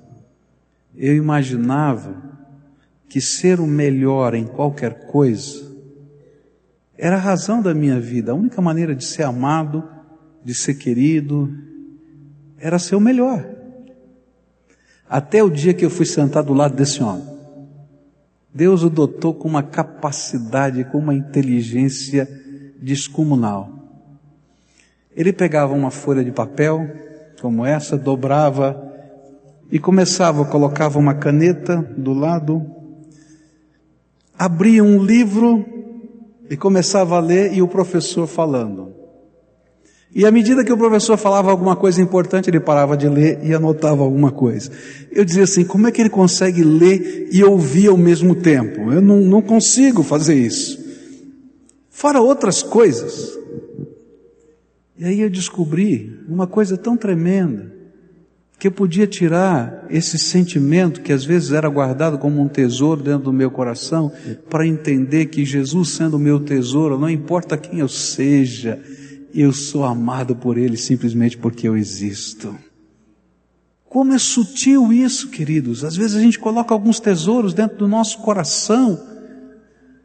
Eu 0.96 1.14
imaginava 1.14 2.16
que 3.06 3.20
ser 3.20 3.60
o 3.60 3.66
melhor 3.66 4.34
em 4.34 4.46
qualquer 4.46 5.08
coisa 5.08 5.67
era 6.98 7.14
a 7.14 7.20
razão 7.20 7.62
da 7.62 7.72
minha 7.72 8.00
vida. 8.00 8.32
A 8.32 8.34
única 8.34 8.60
maneira 8.60 8.94
de 8.94 9.04
ser 9.04 9.22
amado, 9.22 9.88
de 10.44 10.52
ser 10.52 10.74
querido, 10.74 11.48
era 12.58 12.78
ser 12.78 12.96
o 12.96 13.00
melhor. 13.00 13.46
Até 15.08 15.42
o 15.42 15.48
dia 15.48 15.72
que 15.72 15.84
eu 15.84 15.90
fui 15.90 16.04
sentar 16.04 16.42
do 16.42 16.52
lado 16.52 16.74
desse 16.74 17.00
homem. 17.02 17.24
Deus 18.52 18.82
o 18.82 18.90
dotou 18.90 19.32
com 19.32 19.46
uma 19.46 19.62
capacidade, 19.62 20.84
com 20.84 20.98
uma 20.98 21.14
inteligência 21.14 22.28
descomunal. 22.82 23.72
Ele 25.14 25.32
pegava 25.32 25.74
uma 25.74 25.90
folha 25.90 26.24
de 26.24 26.32
papel, 26.32 26.84
como 27.40 27.64
essa, 27.64 27.96
dobrava 27.96 28.84
e 29.70 29.78
começava, 29.78 30.44
colocava 30.44 30.98
uma 30.98 31.14
caneta 31.14 31.76
do 31.96 32.12
lado, 32.12 32.66
abria 34.36 34.82
um 34.82 35.02
livro 35.02 35.77
e 36.50 36.56
começava 36.56 37.16
a 37.16 37.20
ler 37.20 37.52
e 37.52 37.62
o 37.62 37.68
professor 37.68 38.26
falando. 38.26 38.94
E 40.14 40.24
à 40.24 40.30
medida 40.30 40.64
que 40.64 40.72
o 40.72 40.76
professor 40.76 41.16
falava 41.18 41.50
alguma 41.50 41.76
coisa 41.76 42.00
importante, 42.00 42.48
ele 42.48 42.58
parava 42.58 42.96
de 42.96 43.08
ler 43.08 43.40
e 43.42 43.52
anotava 43.52 44.02
alguma 44.02 44.32
coisa. 44.32 44.70
Eu 45.12 45.24
dizia 45.24 45.44
assim: 45.44 45.64
como 45.64 45.86
é 45.86 45.92
que 45.92 46.00
ele 46.00 46.08
consegue 46.08 46.64
ler 46.64 47.28
e 47.30 47.44
ouvir 47.44 47.88
ao 47.88 47.96
mesmo 47.96 48.34
tempo? 48.34 48.90
Eu 48.90 49.02
não, 49.02 49.20
não 49.20 49.42
consigo 49.42 50.02
fazer 50.02 50.34
isso. 50.34 50.78
Fora 51.90 52.20
outras 52.20 52.62
coisas. 52.62 53.38
E 54.96 55.04
aí 55.04 55.20
eu 55.20 55.30
descobri 55.30 56.18
uma 56.28 56.46
coisa 56.46 56.76
tão 56.76 56.96
tremenda 56.96 57.77
que 58.58 58.68
podia 58.68 59.06
tirar 59.06 59.86
esse 59.88 60.18
sentimento 60.18 61.00
que 61.00 61.12
às 61.12 61.24
vezes 61.24 61.52
era 61.52 61.68
guardado 61.68 62.18
como 62.18 62.42
um 62.42 62.48
tesouro 62.48 63.02
dentro 63.02 63.24
do 63.24 63.32
meu 63.32 63.50
coração, 63.50 64.10
para 64.50 64.66
entender 64.66 65.26
que 65.26 65.44
Jesus 65.44 65.90
sendo 65.90 66.16
o 66.16 66.20
meu 66.20 66.40
tesouro, 66.40 66.98
não 66.98 67.08
importa 67.08 67.56
quem 67.56 67.78
eu 67.78 67.88
seja, 67.88 68.82
eu 69.32 69.52
sou 69.52 69.84
amado 69.84 70.34
por 70.34 70.58
Ele 70.58 70.76
simplesmente 70.76 71.38
porque 71.38 71.68
eu 71.68 71.76
existo. 71.76 72.56
Como 73.88 74.12
é 74.12 74.18
sutil 74.18 74.92
isso, 74.92 75.28
queridos. 75.28 75.84
Às 75.84 75.96
vezes 75.96 76.16
a 76.16 76.20
gente 76.20 76.38
coloca 76.38 76.74
alguns 76.74 76.98
tesouros 76.98 77.54
dentro 77.54 77.78
do 77.78 77.88
nosso 77.88 78.18
coração, 78.18 79.00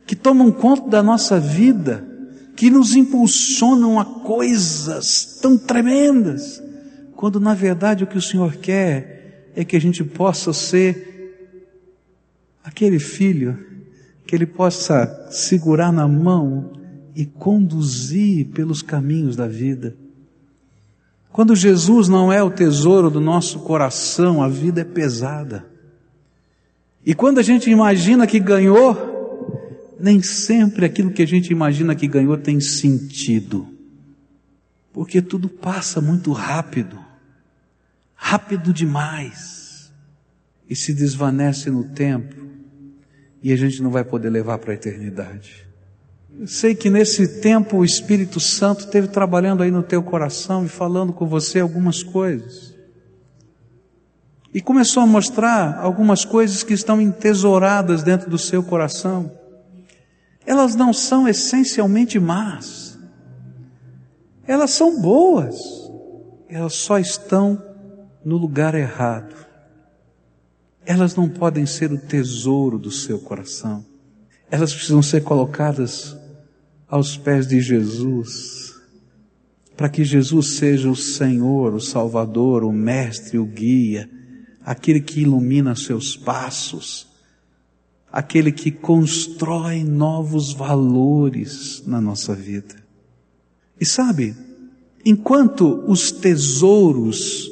que 0.06 0.16
tomam 0.16 0.52
conta 0.52 0.90
da 0.90 1.02
nossa 1.02 1.40
vida, 1.40 2.08
que 2.56 2.70
nos 2.70 2.96
impulsionam 2.96 4.00
a 4.00 4.06
coisas 4.06 5.40
tão 5.42 5.58
tremendas 5.58 6.62
quando 7.24 7.40
na 7.40 7.54
verdade 7.54 8.04
o 8.04 8.08
que 8.08 8.18
o 8.18 8.22
Senhor 8.22 8.58
quer 8.58 9.50
é 9.56 9.64
que 9.64 9.78
a 9.78 9.80
gente 9.80 10.04
possa 10.04 10.52
ser 10.52 11.56
aquele 12.62 13.00
filho 13.00 13.58
que 14.28 14.36
ele 14.36 14.46
possa 14.46 15.30
segurar 15.32 15.94
na 15.94 16.06
mão 16.06 16.74
e 17.16 17.26
conduzir 17.26 18.48
pelos 18.48 18.82
caminhos 18.82 19.38
da 19.38 19.48
vida. 19.48 19.96
Quando 21.32 21.56
Jesus 21.56 22.10
não 22.10 22.30
é 22.30 22.44
o 22.44 22.52
tesouro 22.52 23.10
do 23.10 23.22
nosso 23.22 23.60
coração, 23.60 24.44
a 24.44 24.50
vida 24.50 24.82
é 24.82 24.84
pesada. 24.84 25.66
E 27.06 27.16
quando 27.16 27.40
a 27.40 27.42
gente 27.42 27.70
imagina 27.70 28.28
que 28.28 28.38
ganhou, 28.38 29.96
nem 29.98 30.22
sempre 30.22 30.86
aquilo 30.86 31.10
que 31.10 31.22
a 31.22 31.28
gente 31.28 31.54
imagina 31.54 31.96
que 31.96 32.06
ganhou 32.06 32.38
tem 32.38 32.60
sentido. 32.60 33.66
Porque 34.92 35.22
tudo 35.22 35.48
passa 35.48 36.02
muito 36.02 36.34
rápido 36.34 37.13
rápido 38.24 38.72
demais 38.72 39.92
e 40.68 40.78
se 40.78 40.94
desvanece 40.94 41.70
no 41.70 41.84
tempo 41.84 42.42
e 43.44 43.52
a 43.52 43.56
gente 43.58 43.84
não 43.84 43.92
vai 43.92 44.06
poder 44.06 44.30
levar 44.30 44.58
para 44.60 44.72
a 44.72 44.76
eternidade. 44.76 45.68
Eu 46.40 46.48
sei 46.48 46.74
que 46.74 46.90
nesse 46.90 47.42
tempo 47.42 47.78
o 47.78 47.86
Espírito 47.86 48.40
Santo 48.40 48.86
esteve 48.86 49.10
trabalhando 49.10 49.62
aí 49.62 49.70
no 49.70 49.84
teu 49.84 50.02
coração 50.02 50.66
e 50.66 50.70
falando 50.70 51.12
com 51.12 51.28
você 51.28 51.60
algumas 51.60 52.02
coisas. 52.02 52.74
E 54.54 54.62
começou 54.62 55.04
a 55.04 55.08
mostrar 55.08 55.78
algumas 55.78 56.24
coisas 56.24 56.64
que 56.64 56.74
estão 56.74 57.02
entesouradas 57.02 58.04
dentro 58.04 58.30
do 58.30 58.38
seu 58.38 58.64
coração. 58.64 59.32
Elas 60.46 60.76
não 60.76 60.94
são 60.94 61.28
essencialmente 61.28 62.18
más. 62.22 62.98
Elas 64.48 64.72
são 64.72 65.02
boas. 65.02 65.60
Elas 66.48 66.74
só 66.74 66.98
estão 66.98 67.73
no 68.24 68.38
lugar 68.38 68.76
errado. 68.76 69.36
Elas 70.86 71.16
não 71.16 71.30
podem 71.30 71.66
ser 71.66 71.92
o 71.92 71.98
tesouro 71.98 72.78
do 72.78 72.92
seu 72.92 73.20
coração. 73.20 73.86
Elas 74.52 74.74
precisam 74.74 75.02
ser 75.02 75.24
colocadas 75.24 76.16
aos 76.88 77.18
pés 77.18 77.48
de 77.48 77.62
Jesus. 77.62 78.74
para 79.76 79.90
que 79.90 80.04
Jesus 80.04 80.58
seja 80.58 80.90
o 80.90 80.96
Senhor, 80.96 81.74
o 81.74 81.80
Salvador, 81.80 82.64
o 82.64 82.72
Mestre, 82.72 83.38
o 83.38 83.46
Guia, 83.46 84.10
aquele 84.64 85.02
que 85.02 85.22
ilumina 85.22 85.76
seus 85.76 86.16
passos, 86.16 87.08
aquele 88.12 88.52
que 88.52 88.72
constrói 88.72 89.84
novos 89.84 90.54
valores 90.54 91.84
na 91.86 92.00
nossa 92.00 92.36
vida. 92.36 92.76
E 93.80 93.86
sabe, 93.86 94.36
enquanto 95.04 95.84
os 95.88 96.12
tesouros, 96.12 97.52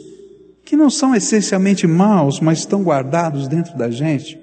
que 0.72 0.78
não 0.78 0.90
são 0.90 1.14
essencialmente 1.14 1.86
maus, 1.86 2.40
mas 2.40 2.60
estão 2.60 2.82
guardados 2.82 3.46
dentro 3.46 3.78
da 3.78 3.92
gente, 3.92 4.40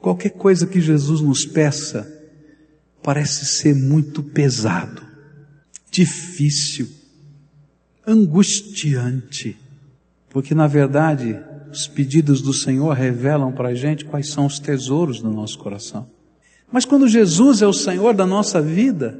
qualquer 0.00 0.30
coisa 0.30 0.66
que 0.66 0.80
Jesus 0.80 1.20
nos 1.20 1.46
peça 1.46 2.12
parece 3.04 3.46
ser 3.46 3.72
muito 3.72 4.20
pesado, 4.20 5.00
difícil, 5.92 6.88
angustiante, 8.04 9.56
porque 10.28 10.56
na 10.56 10.66
verdade 10.66 11.38
os 11.70 11.86
pedidos 11.86 12.42
do 12.42 12.52
Senhor 12.52 12.92
revelam 12.92 13.52
para 13.52 13.68
a 13.68 13.74
gente 13.76 14.04
quais 14.04 14.28
são 14.28 14.44
os 14.44 14.58
tesouros 14.58 15.22
do 15.22 15.30
nosso 15.30 15.56
coração. 15.60 16.10
Mas 16.72 16.84
quando 16.84 17.06
Jesus 17.06 17.62
é 17.62 17.66
o 17.68 17.72
Senhor 17.72 18.12
da 18.12 18.26
nossa 18.26 18.60
vida, 18.60 19.16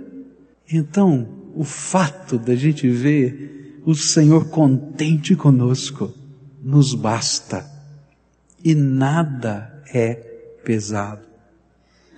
então 0.69 1.29
o 1.55 1.63
fato 1.63 2.37
da 2.41 2.57
gente 2.57 2.89
ver 2.89 3.56
o 3.87 3.95
Senhor 3.95 4.49
contente 4.49 5.37
conosco 5.37 6.13
nos 6.61 6.93
basta. 6.93 7.65
E 8.65 8.75
nada 8.75 9.81
é 9.95 10.15
pesado. 10.65 11.25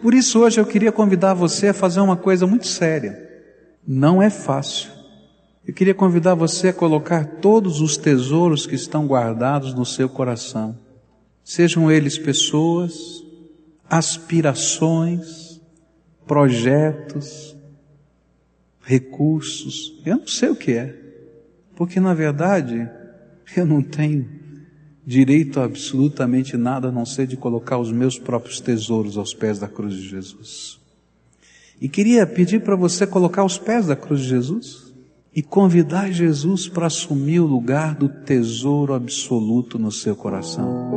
Por 0.01 0.15
isso 0.15 0.41
hoje 0.41 0.59
eu 0.59 0.65
queria 0.65 0.91
convidar 0.91 1.35
você 1.35 1.69
a 1.69 1.75
fazer 1.75 2.01
uma 2.01 2.17
coisa 2.17 2.47
muito 2.47 2.67
séria. 2.67 3.23
Não 3.87 4.23
é 4.23 4.31
fácil. 4.31 4.91
Eu 5.67 5.75
queria 5.75 5.93
convidar 5.93 6.35
você 6.35 6.69
a 6.69 6.73
colocar 6.73 7.27
todos 7.43 7.83
os 7.83 7.99
tesouros 7.99 8.67
que 8.67 8.75
estão 8.75 9.07
guardados 9.07 9.75
no 9.75 9.85
seu 9.85 10.09
coração. 10.09 10.75
Sejam 11.45 11.91
eles 11.93 12.17
pessoas, 12.17 13.23
aspirações, 13.91 15.61
projetos, 16.27 17.55
recursos, 18.81 20.01
eu 20.07 20.17
não 20.17 20.27
sei 20.27 20.49
o 20.49 20.57
que 20.57 20.73
é, 20.73 21.08
porque 21.79 22.01
na 22.01 22.13
verdade 22.13 22.91
eu 23.57 23.65
não 23.65 23.81
tenho 23.81 24.29
direito 25.07 25.61
a 25.61 25.65
absolutamente 25.65 26.57
nada 26.57 26.89
a 26.89 26.93
não 26.93 27.07
ser 27.07 27.25
de 27.29 27.37
colocar 27.37 27.79
os 27.79 27.93
meus 27.93 28.19
próprios 28.19 28.61
tesouros 28.61 29.17
aos 29.17 29.33
pés 29.33 29.61
da 29.61 29.69
cruz 29.69 29.95
de 29.95 30.09
Jesus. 30.09 30.81
E 31.81 31.89
queria 31.89 32.27
pedir 32.27 32.63
para 32.63 32.75
você 32.75 33.07
colocar 33.07 33.45
os 33.45 33.59
pés 33.59 33.87
da 33.87 33.95
cruz 33.95 34.23
de 34.23 34.27
Jesus 34.27 34.93
e 35.33 35.41
convidar 35.41 36.11
Jesus 36.11 36.69
para 36.69 36.89
assumir 36.89 37.39
o 37.39 37.47
lugar 37.47 37.95
do 37.95 38.09
tesouro 38.09 38.93
absoluto 38.93 39.79
no 39.79 39.93
seu 39.93 40.17
coração. 40.17 40.91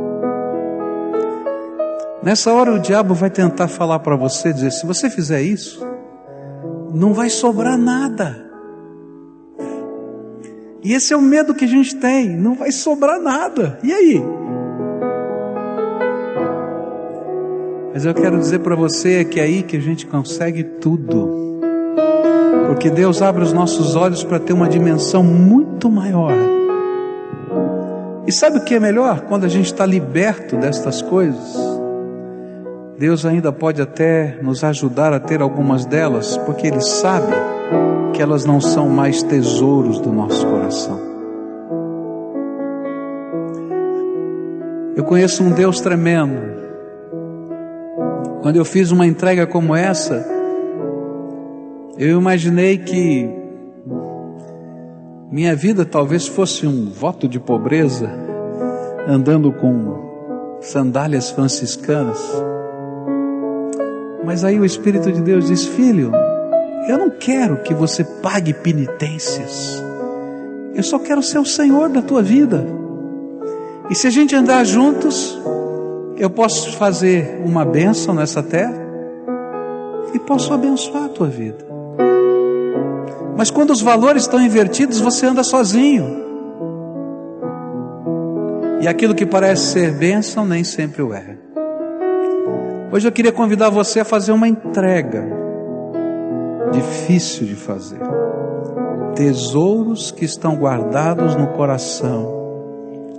Nessa 2.24 2.52
hora 2.52 2.74
o 2.74 2.80
diabo 2.80 3.14
vai 3.14 3.30
tentar 3.30 3.68
falar 3.68 4.00
para 4.00 4.16
você, 4.16 4.52
dizer: 4.52 4.72
se 4.72 4.84
você 4.84 5.08
fizer 5.08 5.42
isso, 5.42 5.80
não 6.92 7.14
vai 7.14 7.30
sobrar 7.30 7.78
nada. 7.78 8.51
E 10.82 10.92
esse 10.92 11.12
é 11.12 11.16
o 11.16 11.22
medo 11.22 11.54
que 11.54 11.64
a 11.64 11.68
gente 11.68 11.96
tem, 11.96 12.36
não 12.36 12.54
vai 12.54 12.72
sobrar 12.72 13.20
nada. 13.20 13.78
E 13.82 13.92
aí? 13.92 14.22
Mas 17.94 18.04
eu 18.04 18.14
quero 18.14 18.38
dizer 18.38 18.60
para 18.60 18.74
você 18.74 19.24
que 19.24 19.38
é 19.38 19.44
aí 19.44 19.62
que 19.62 19.76
a 19.76 19.80
gente 19.80 20.06
consegue 20.06 20.64
tudo. 20.64 21.60
Porque 22.66 22.90
Deus 22.90 23.22
abre 23.22 23.42
os 23.42 23.52
nossos 23.52 23.94
olhos 23.94 24.24
para 24.24 24.38
ter 24.38 24.52
uma 24.52 24.68
dimensão 24.68 25.22
muito 25.22 25.90
maior. 25.90 26.32
E 28.26 28.32
sabe 28.32 28.58
o 28.58 28.64
que 28.64 28.74
é 28.74 28.80
melhor? 28.80 29.20
Quando 29.22 29.44
a 29.44 29.48
gente 29.48 29.66
está 29.66 29.84
liberto 29.84 30.56
destas 30.56 31.02
coisas 31.02 31.72
Deus 33.02 33.26
ainda 33.26 33.50
pode 33.50 33.82
até 33.82 34.38
nos 34.40 34.62
ajudar 34.62 35.12
a 35.12 35.18
ter 35.18 35.42
algumas 35.42 35.84
delas, 35.84 36.36
porque 36.36 36.68
Ele 36.68 36.80
sabe 36.80 37.32
que 38.12 38.22
elas 38.22 38.44
não 38.44 38.60
são 38.60 38.88
mais 38.88 39.22
tesouros 39.22 39.98
do 39.98 40.12
nosso 40.12 40.46
coração. 40.46 41.00
Eu 44.94 45.04
conheço 45.04 45.42
um 45.42 45.50
Deus 45.50 45.80
tremendo. 45.80 46.52
Quando 48.42 48.56
eu 48.56 48.64
fiz 48.64 48.90
uma 48.90 49.06
entrega 49.06 49.46
como 49.46 49.74
essa, 49.74 50.26
eu 51.96 52.18
imaginei 52.18 52.78
que 52.78 53.28
minha 55.30 55.56
vida 55.56 55.84
talvez 55.84 56.26
fosse 56.26 56.66
um 56.66 56.90
voto 56.90 57.26
de 57.26 57.40
pobreza, 57.40 58.10
andando 59.08 59.50
com 59.52 60.58
sandálias 60.60 61.30
franciscanas. 61.30 62.20
Mas 64.24 64.44
aí 64.44 64.60
o 64.60 64.64
Espírito 64.64 65.10
de 65.10 65.22
Deus 65.22 65.46
diz: 65.46 65.64
Filho, 65.64 66.12
eu 66.88 66.98
não 66.98 67.10
quero 67.10 67.58
que 67.58 67.72
você 67.72 68.04
pague 68.04 68.52
penitências. 68.52 69.82
Eu 70.74 70.82
só 70.82 70.98
quero 70.98 71.22
ser 71.22 71.38
o 71.38 71.44
Senhor 71.44 71.88
da 71.88 72.02
tua 72.02 72.22
vida. 72.22 72.66
E 73.88 73.94
se 73.94 74.06
a 74.06 74.10
gente 74.10 74.34
andar 74.34 74.64
juntos, 74.64 75.38
eu 76.16 76.28
posso 76.30 76.76
fazer 76.76 77.40
uma 77.44 77.64
bênção 77.64 78.14
nessa 78.14 78.42
terra 78.42 78.80
e 80.12 80.18
posso 80.18 80.52
abençoar 80.52 81.04
a 81.04 81.08
tua 81.08 81.28
vida. 81.28 81.64
Mas 83.36 83.50
quando 83.50 83.70
os 83.70 83.80
valores 83.80 84.22
estão 84.22 84.40
invertidos, 84.40 85.00
você 85.00 85.26
anda 85.26 85.42
sozinho. 85.42 86.22
E 88.80 88.88
aquilo 88.88 89.14
que 89.14 89.24
parece 89.24 89.72
ser 89.72 89.92
bênção 89.92 90.44
nem 90.44 90.64
sempre 90.64 91.02
o 91.02 91.14
é. 91.14 91.36
Hoje 92.90 93.06
eu 93.06 93.12
queria 93.12 93.32
convidar 93.32 93.70
você 93.70 94.00
a 94.00 94.04
fazer 94.04 94.32
uma 94.32 94.48
entrega 94.48 95.41
difícil 96.72 97.46
de 97.46 97.54
fazer. 97.54 98.00
Tesouros 99.14 100.10
que 100.10 100.24
estão 100.24 100.56
guardados 100.56 101.36
no 101.36 101.48
coração. 101.48 102.40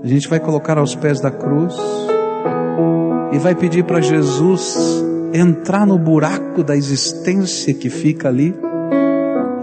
A 0.03 0.07
gente 0.07 0.27
vai 0.27 0.39
colocar 0.39 0.77
aos 0.77 0.95
pés 0.95 1.21
da 1.21 1.31
cruz 1.31 1.77
e 3.31 3.37
vai 3.37 3.55
pedir 3.55 3.83
para 3.83 4.01
Jesus 4.01 5.03
entrar 5.33 5.87
no 5.87 5.97
buraco 5.97 6.63
da 6.63 6.75
existência 6.75 7.73
que 7.73 7.89
fica 7.89 8.27
ali 8.27 8.53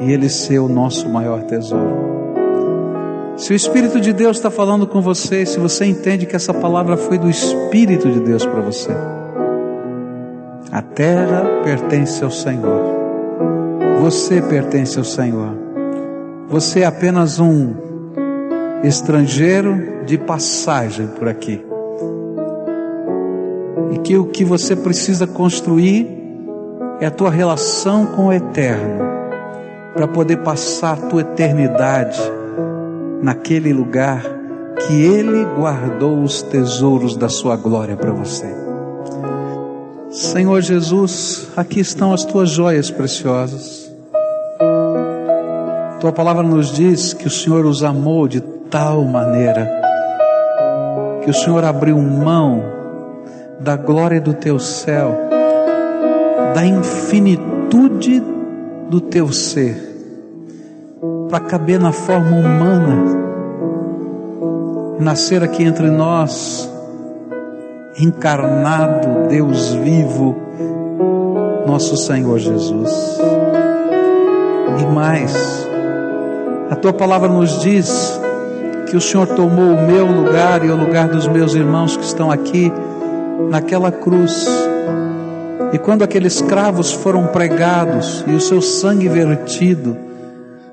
e 0.01 0.13
ele 0.13 0.29
ser 0.29 0.59
o 0.59 0.69
nosso 0.69 1.09
maior 1.09 1.43
tesouro. 1.43 2.11
Se 3.37 3.53
o 3.53 3.57
Espírito 3.57 4.01
de 4.01 4.13
Deus 4.13 4.37
está 4.37 4.51
falando 4.51 4.87
com 4.87 5.01
você, 5.01 5.47
se 5.47 5.59
você 5.59 5.87
entende 5.87 6.27
que 6.27 6.37
essa 6.37 6.53
palavra 6.53 6.97
foi 6.97 7.19
do 7.19 7.31
Espírito 7.31 8.11
de 8.11 8.21
Deus 8.21 8.45
para 8.45 8.61
você, 8.61 8.91
a 10.71 10.83
terra 10.83 11.63
pertence 11.65 12.23
ao 12.23 12.31
Senhor. 12.31 13.00
Você 14.01 14.41
pertence 14.41 14.99
ao 14.99 15.05
Senhor. 15.05 15.55
Você 16.49 16.81
é 16.81 16.87
apenas 16.87 17.39
um 17.39 17.75
estrangeiro 18.83 20.07
de 20.07 20.17
passagem 20.17 21.07
por 21.07 21.29
aqui. 21.29 21.63
E 23.93 23.99
que 23.99 24.17
o 24.17 24.25
que 24.25 24.43
você 24.43 24.75
precisa 24.75 25.27
construir 25.27 26.09
é 26.99 27.05
a 27.05 27.11
tua 27.11 27.31
relação 27.31 28.07
com 28.07 28.29
o 28.29 28.33
eterno, 28.33 29.05
para 29.93 30.09
poder 30.09 30.39
passar 30.39 30.95
a 30.95 31.09
tua 31.09 31.21
eternidade 31.21 32.19
naquele 33.23 33.71
lugar 33.71 34.23
que 34.79 34.95
Ele 34.95 35.45
guardou 35.59 36.23
os 36.23 36.41
tesouros 36.41 37.17
da 37.17 37.29
sua 37.29 37.55
glória 37.55 37.97
para 37.99 38.13
você. 38.13 38.47
Senhor 40.11 40.63
Jesus, 40.63 41.49
aqui 41.55 41.81
estão 41.81 42.15
as 42.15 42.25
tuas 42.25 42.49
joias 42.49 42.91
preciosas. 42.91 43.80
Tua 46.01 46.13
palavra 46.13 46.43
nos 46.43 46.73
diz 46.73 47.13
que 47.13 47.27
o 47.27 47.31
Senhor 47.31 47.67
os 47.67 47.85
amou 47.85 48.27
de 48.27 48.41
tal 48.41 49.05
maneira 49.05 49.81
que 51.23 51.31
o 51.31 51.35
Senhor 51.35 51.63
abriu 51.65 51.99
mão 51.99 52.63
da 53.61 53.77
glória 53.77 54.21
do 54.21 54.33
teu 54.33 54.59
céu, 54.59 55.15
da 56.55 56.65
infinitude 56.65 58.23
do 58.89 59.01
teu 59.01 59.31
ser, 59.31 59.77
para 61.29 61.41
caber 61.41 61.79
na 61.79 61.93
forma 61.93 62.35
humana, 62.35 63.05
nascer 64.99 65.43
aqui 65.43 65.63
entre 65.63 65.91
nós 65.91 66.69
encarnado, 67.99 69.29
Deus 69.29 69.73
vivo, 69.75 70.35
nosso 71.67 71.97
Senhor 71.97 72.39
Jesus. 72.39 73.19
E 74.79 74.87
mais, 74.87 75.69
a 76.71 76.77
tua 76.77 76.93
palavra 76.93 77.29
nos 77.29 77.61
diz 77.61 78.21
que 78.89 78.97
o 78.97 79.01
Senhor 79.01 79.27
tomou 79.27 79.75
o 79.75 79.87
meu 79.87 80.07
lugar 80.07 80.65
e 80.65 80.71
o 80.71 80.77
lugar 80.77 81.09
dos 81.09 81.27
meus 81.27 81.53
irmãos 81.53 81.97
que 81.97 82.05
estão 82.05 82.31
aqui 82.31 82.73
naquela 83.51 83.91
cruz. 83.91 84.47
E 85.73 85.79
quando 85.79 86.03
aqueles 86.03 86.41
cravos 86.41 86.93
foram 86.93 87.27
pregados 87.27 88.25
e 88.25 88.33
o 88.33 88.41
seu 88.41 88.63
sangue 88.63 89.09
vertido, 89.09 89.97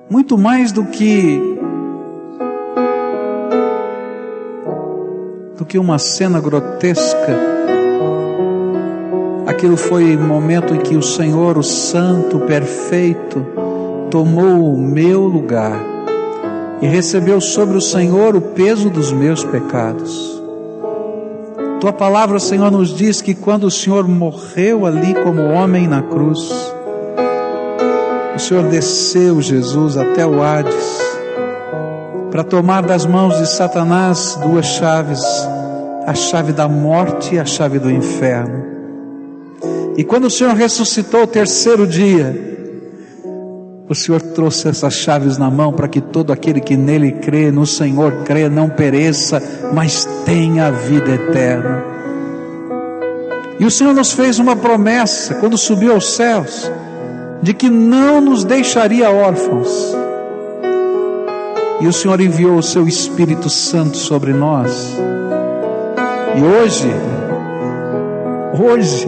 muito 0.07 0.37
mais 0.37 0.71
do 0.71 0.85
que 0.85 1.57
do 5.57 5.65
que 5.65 5.79
uma 5.79 5.97
cena 5.97 6.39
grotesca. 6.39 7.35
Aquilo 9.47 9.75
foi 9.75 10.15
o 10.15 10.19
momento 10.19 10.75
em 10.75 10.79
que 10.79 10.95
o 10.95 11.01
Senhor, 11.01 11.57
o 11.57 11.63
Santo, 11.63 12.39
Perfeito, 12.41 13.43
tomou 14.11 14.73
o 14.73 14.77
meu 14.77 15.21
lugar 15.21 15.86
e 16.81 16.87
recebeu 16.87 17.41
sobre 17.41 17.77
o 17.77 17.81
Senhor 17.81 18.35
o 18.35 18.41
peso 18.41 18.89
dos 18.89 19.11
meus 19.11 19.43
pecados. 19.43 20.37
Tua 21.79 21.93
palavra, 21.93 22.39
Senhor, 22.39 22.71
nos 22.71 22.95
diz 22.95 23.21
que 23.21 23.35
quando 23.35 23.65
o 23.65 23.71
Senhor 23.71 24.07
morreu 24.07 24.85
ali 24.85 25.13
como 25.13 25.43
homem 25.43 25.87
na 25.87 26.01
cruz, 26.01 26.49
o 28.35 28.39
Senhor 28.39 28.63
desceu, 28.63 29.41
Jesus, 29.41 29.97
até 29.97 30.25
o 30.25 30.41
Hades, 30.41 30.99
para 32.31 32.43
tomar 32.43 32.81
das 32.81 33.05
mãos 33.05 33.37
de 33.37 33.47
Satanás 33.47 34.37
duas 34.41 34.65
chaves, 34.65 35.21
a 36.05 36.13
chave 36.13 36.51
da 36.51 36.67
morte 36.67 37.35
e 37.35 37.39
a 37.39 37.45
chave 37.45 37.79
do 37.79 37.91
inferno. 37.91 38.65
E 39.97 40.03
quando 40.03 40.25
o 40.25 40.31
Senhor 40.31 40.53
ressuscitou 40.53 41.23
o 41.23 41.27
terceiro 41.27 41.85
dia, 41.85 42.56
o 43.89 43.95
Senhor 43.95 44.21
trouxe 44.21 44.67
essas 44.67 44.93
chaves 44.93 45.37
na 45.37 45.49
mão 45.49 45.71
para 45.71 45.87
que 45.87 46.01
todo 46.01 46.33
aquele 46.33 46.59
que 46.59 46.75
nele 46.75 47.13
crê, 47.13 47.51
no 47.51 47.65
Senhor 47.65 48.23
crê, 48.25 48.49
não 48.49 48.69
pereça, 48.69 49.41
mas 49.73 50.05
tenha 50.25 50.67
a 50.67 50.71
vida 50.71 51.11
eterna. 51.11 51.83
E 53.59 53.65
o 53.65 53.71
Senhor 53.71 53.93
nos 53.93 54.11
fez 54.11 54.39
uma 54.39 54.55
promessa 54.55 55.35
quando 55.35 55.57
subiu 55.57 55.93
aos 55.93 56.13
céus 56.13 56.69
de 57.41 57.53
que 57.53 57.69
não 57.69 58.19
nos 58.19 58.43
deixaria 58.43 59.09
órfãos. 59.09 59.95
E 61.79 61.87
o 61.87 61.93
Senhor 61.93 62.19
enviou 62.19 62.57
o 62.57 62.63
seu 62.63 62.87
Espírito 62.87 63.49
Santo 63.49 63.97
sobre 63.97 64.33
nós. 64.33 64.95
E 66.35 66.43
hoje, 66.43 66.89
hoje, 68.59 69.07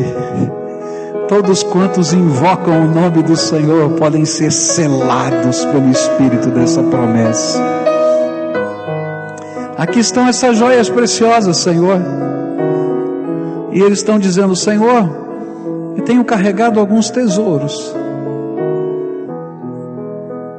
todos 1.29 1.61
quantos 1.61 2.11
invocam 2.11 2.85
o 2.85 2.91
nome 2.91 3.21
do 3.21 3.37
Senhor 3.37 3.91
podem 3.91 4.25
ser 4.25 4.51
selados 4.51 5.63
pelo 5.65 5.87
Espírito 5.91 6.49
dessa 6.49 6.81
promessa. 6.81 7.63
Aqui 9.77 9.99
estão 9.99 10.27
essas 10.27 10.57
joias 10.57 10.89
preciosas, 10.89 11.57
Senhor. 11.57 12.01
E 13.71 13.79
eles 13.79 13.99
estão 13.99 14.17
dizendo: 14.17 14.55
Senhor, 14.55 15.07
eu 15.95 16.03
tenho 16.03 16.25
carregado 16.25 16.79
alguns 16.79 17.11
tesouros 17.11 17.95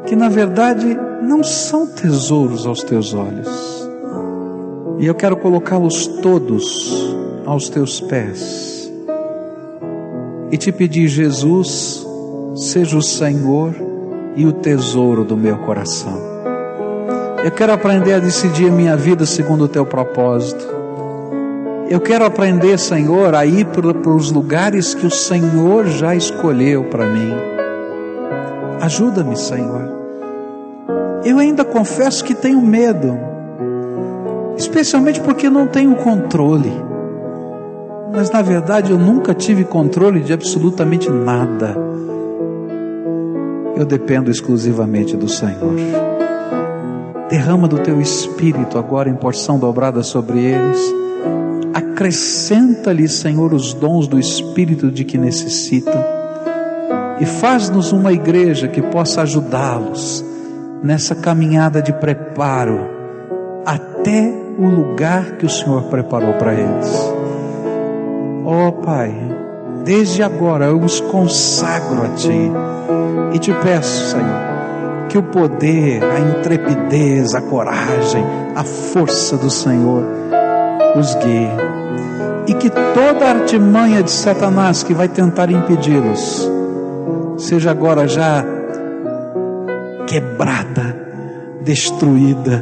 que 0.07 0.14
na 0.14 0.29
verdade 0.29 0.97
não 1.23 1.43
são 1.43 1.85
tesouros 1.85 2.64
aos 2.64 2.85
teus 2.85 3.12
olhos. 3.12 3.89
E 5.01 5.07
eu 5.07 5.16
quero 5.16 5.37
colocá-los 5.37 6.07
todos 6.07 7.16
aos 7.45 7.68
teus 7.68 8.01
pés. 8.01 8.70
E 10.53 10.57
te 10.57 10.72
pedir, 10.72 11.07
Jesus, 11.07 12.05
seja 12.57 12.96
o 12.96 13.03
Senhor 13.03 13.72
e 14.34 14.44
o 14.44 14.53
tesouro 14.53 15.24
do 15.24 15.36
meu 15.36 15.57
coração. 15.59 16.18
Eu 17.44 17.51
quero 17.53 17.72
aprender 17.72 18.14
a 18.14 18.18
decidir 18.18 18.68
a 18.68 18.72
minha 18.72 18.96
vida 18.96 19.24
segundo 19.24 19.64
o 19.64 19.68
teu 19.68 19.86
propósito. 19.86 20.66
Eu 21.88 22.01
quero 22.01 22.24
aprender, 22.24 22.78
Senhor, 22.78 23.34
a 23.34 23.46
ir 23.46 23.64
para 23.66 24.11
os 24.11 24.30
lugares 24.30 24.92
que 24.94 25.07
o 25.07 25.11
Senhor 25.11 25.86
já 25.86 26.14
escolheu 26.14 26.84
para 26.84 27.07
mim. 27.07 27.32
Ajuda-me, 28.80 29.36
Senhor. 29.36 29.88
Eu 31.24 31.38
ainda 31.38 31.64
confesso 31.64 32.24
que 32.24 32.34
tenho 32.34 32.61
medo, 32.61 33.18
especialmente 34.57 35.20
porque 35.20 35.48
não 35.48 35.66
tenho 35.66 35.94
controle. 35.96 36.89
Mas 38.12 38.30
na 38.30 38.42
verdade 38.42 38.90
eu 38.90 38.98
nunca 38.98 39.32
tive 39.34 39.64
controle 39.64 40.20
de 40.20 40.32
absolutamente 40.32 41.08
nada. 41.11 41.76
Eu 43.76 43.86
dependo 43.86 44.30
exclusivamente 44.30 45.16
do 45.16 45.28
Senhor. 45.28 45.74
Derrama 47.28 47.68
do 47.68 47.78
teu 47.78 48.00
espírito 48.00 48.76
agora 48.76 49.08
em 49.08 49.14
porção 49.14 49.58
dobrada 49.58 50.02
sobre 50.02 50.40
eles. 50.40 50.94
Acrescenta-lhes, 51.72 53.12
Senhor, 53.12 53.54
os 53.54 53.72
dons 53.72 54.08
do 54.08 54.18
espírito 54.18 54.90
de 54.90 55.04
que 55.04 55.16
necessitam. 55.16 56.04
E 57.20 57.26
faz-nos 57.26 57.92
uma 57.92 58.12
igreja 58.12 58.66
que 58.66 58.82
possa 58.82 59.22
ajudá-los 59.22 60.24
nessa 60.82 61.14
caminhada 61.14 61.80
de 61.80 61.92
preparo 61.92 62.80
até 63.64 64.34
o 64.58 64.66
lugar 64.66 65.36
que 65.36 65.46
o 65.46 65.50
Senhor 65.50 65.84
preparou 65.84 66.32
para 66.34 66.54
eles. 66.54 67.20
Oh 68.53 68.72
Pai, 68.72 69.14
desde 69.84 70.24
agora 70.24 70.64
eu 70.64 70.80
os 70.80 71.01
consagro 71.01 72.03
a 72.03 72.09
Ti 72.16 72.51
e 73.32 73.38
te 73.38 73.53
peço, 73.53 74.11
Senhor, 74.11 75.07
que 75.09 75.16
o 75.16 75.22
poder, 75.22 76.03
a 76.03 76.18
intrepidez, 76.18 77.32
a 77.32 77.42
coragem, 77.42 78.24
a 78.57 78.64
força 78.64 79.36
do 79.36 79.48
Senhor 79.48 80.03
os 80.96 81.14
guie 81.14 81.48
e 82.48 82.55
que 82.55 82.68
toda 82.68 83.30
artimanha 83.30 84.03
de 84.03 84.11
Satanás 84.11 84.82
que 84.82 84.94
vai 84.94 85.07
tentar 85.07 85.48
impedi-los 85.48 86.51
seja 87.38 87.70
agora 87.70 88.09
já 88.09 88.44
quebrada, 90.09 90.96
destruída 91.62 92.61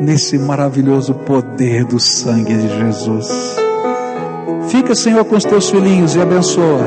nesse 0.00 0.38
maravilhoso 0.38 1.12
poder 1.12 1.84
do 1.86 1.98
sangue 1.98 2.56
de 2.56 2.68
Jesus. 2.68 3.61
Fica, 4.82 4.96
Senhor, 4.96 5.24
com 5.24 5.36
os 5.36 5.44
teus 5.44 5.70
filhinhos 5.70 6.16
e 6.16 6.20
abençoa. 6.20 6.82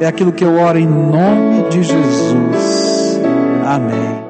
É 0.00 0.06
aquilo 0.06 0.32
que 0.32 0.42
eu 0.42 0.54
oro 0.54 0.78
em 0.78 0.86
nome 0.86 1.68
de 1.68 1.82
Jesus. 1.82 3.20
Amém. 3.62 4.29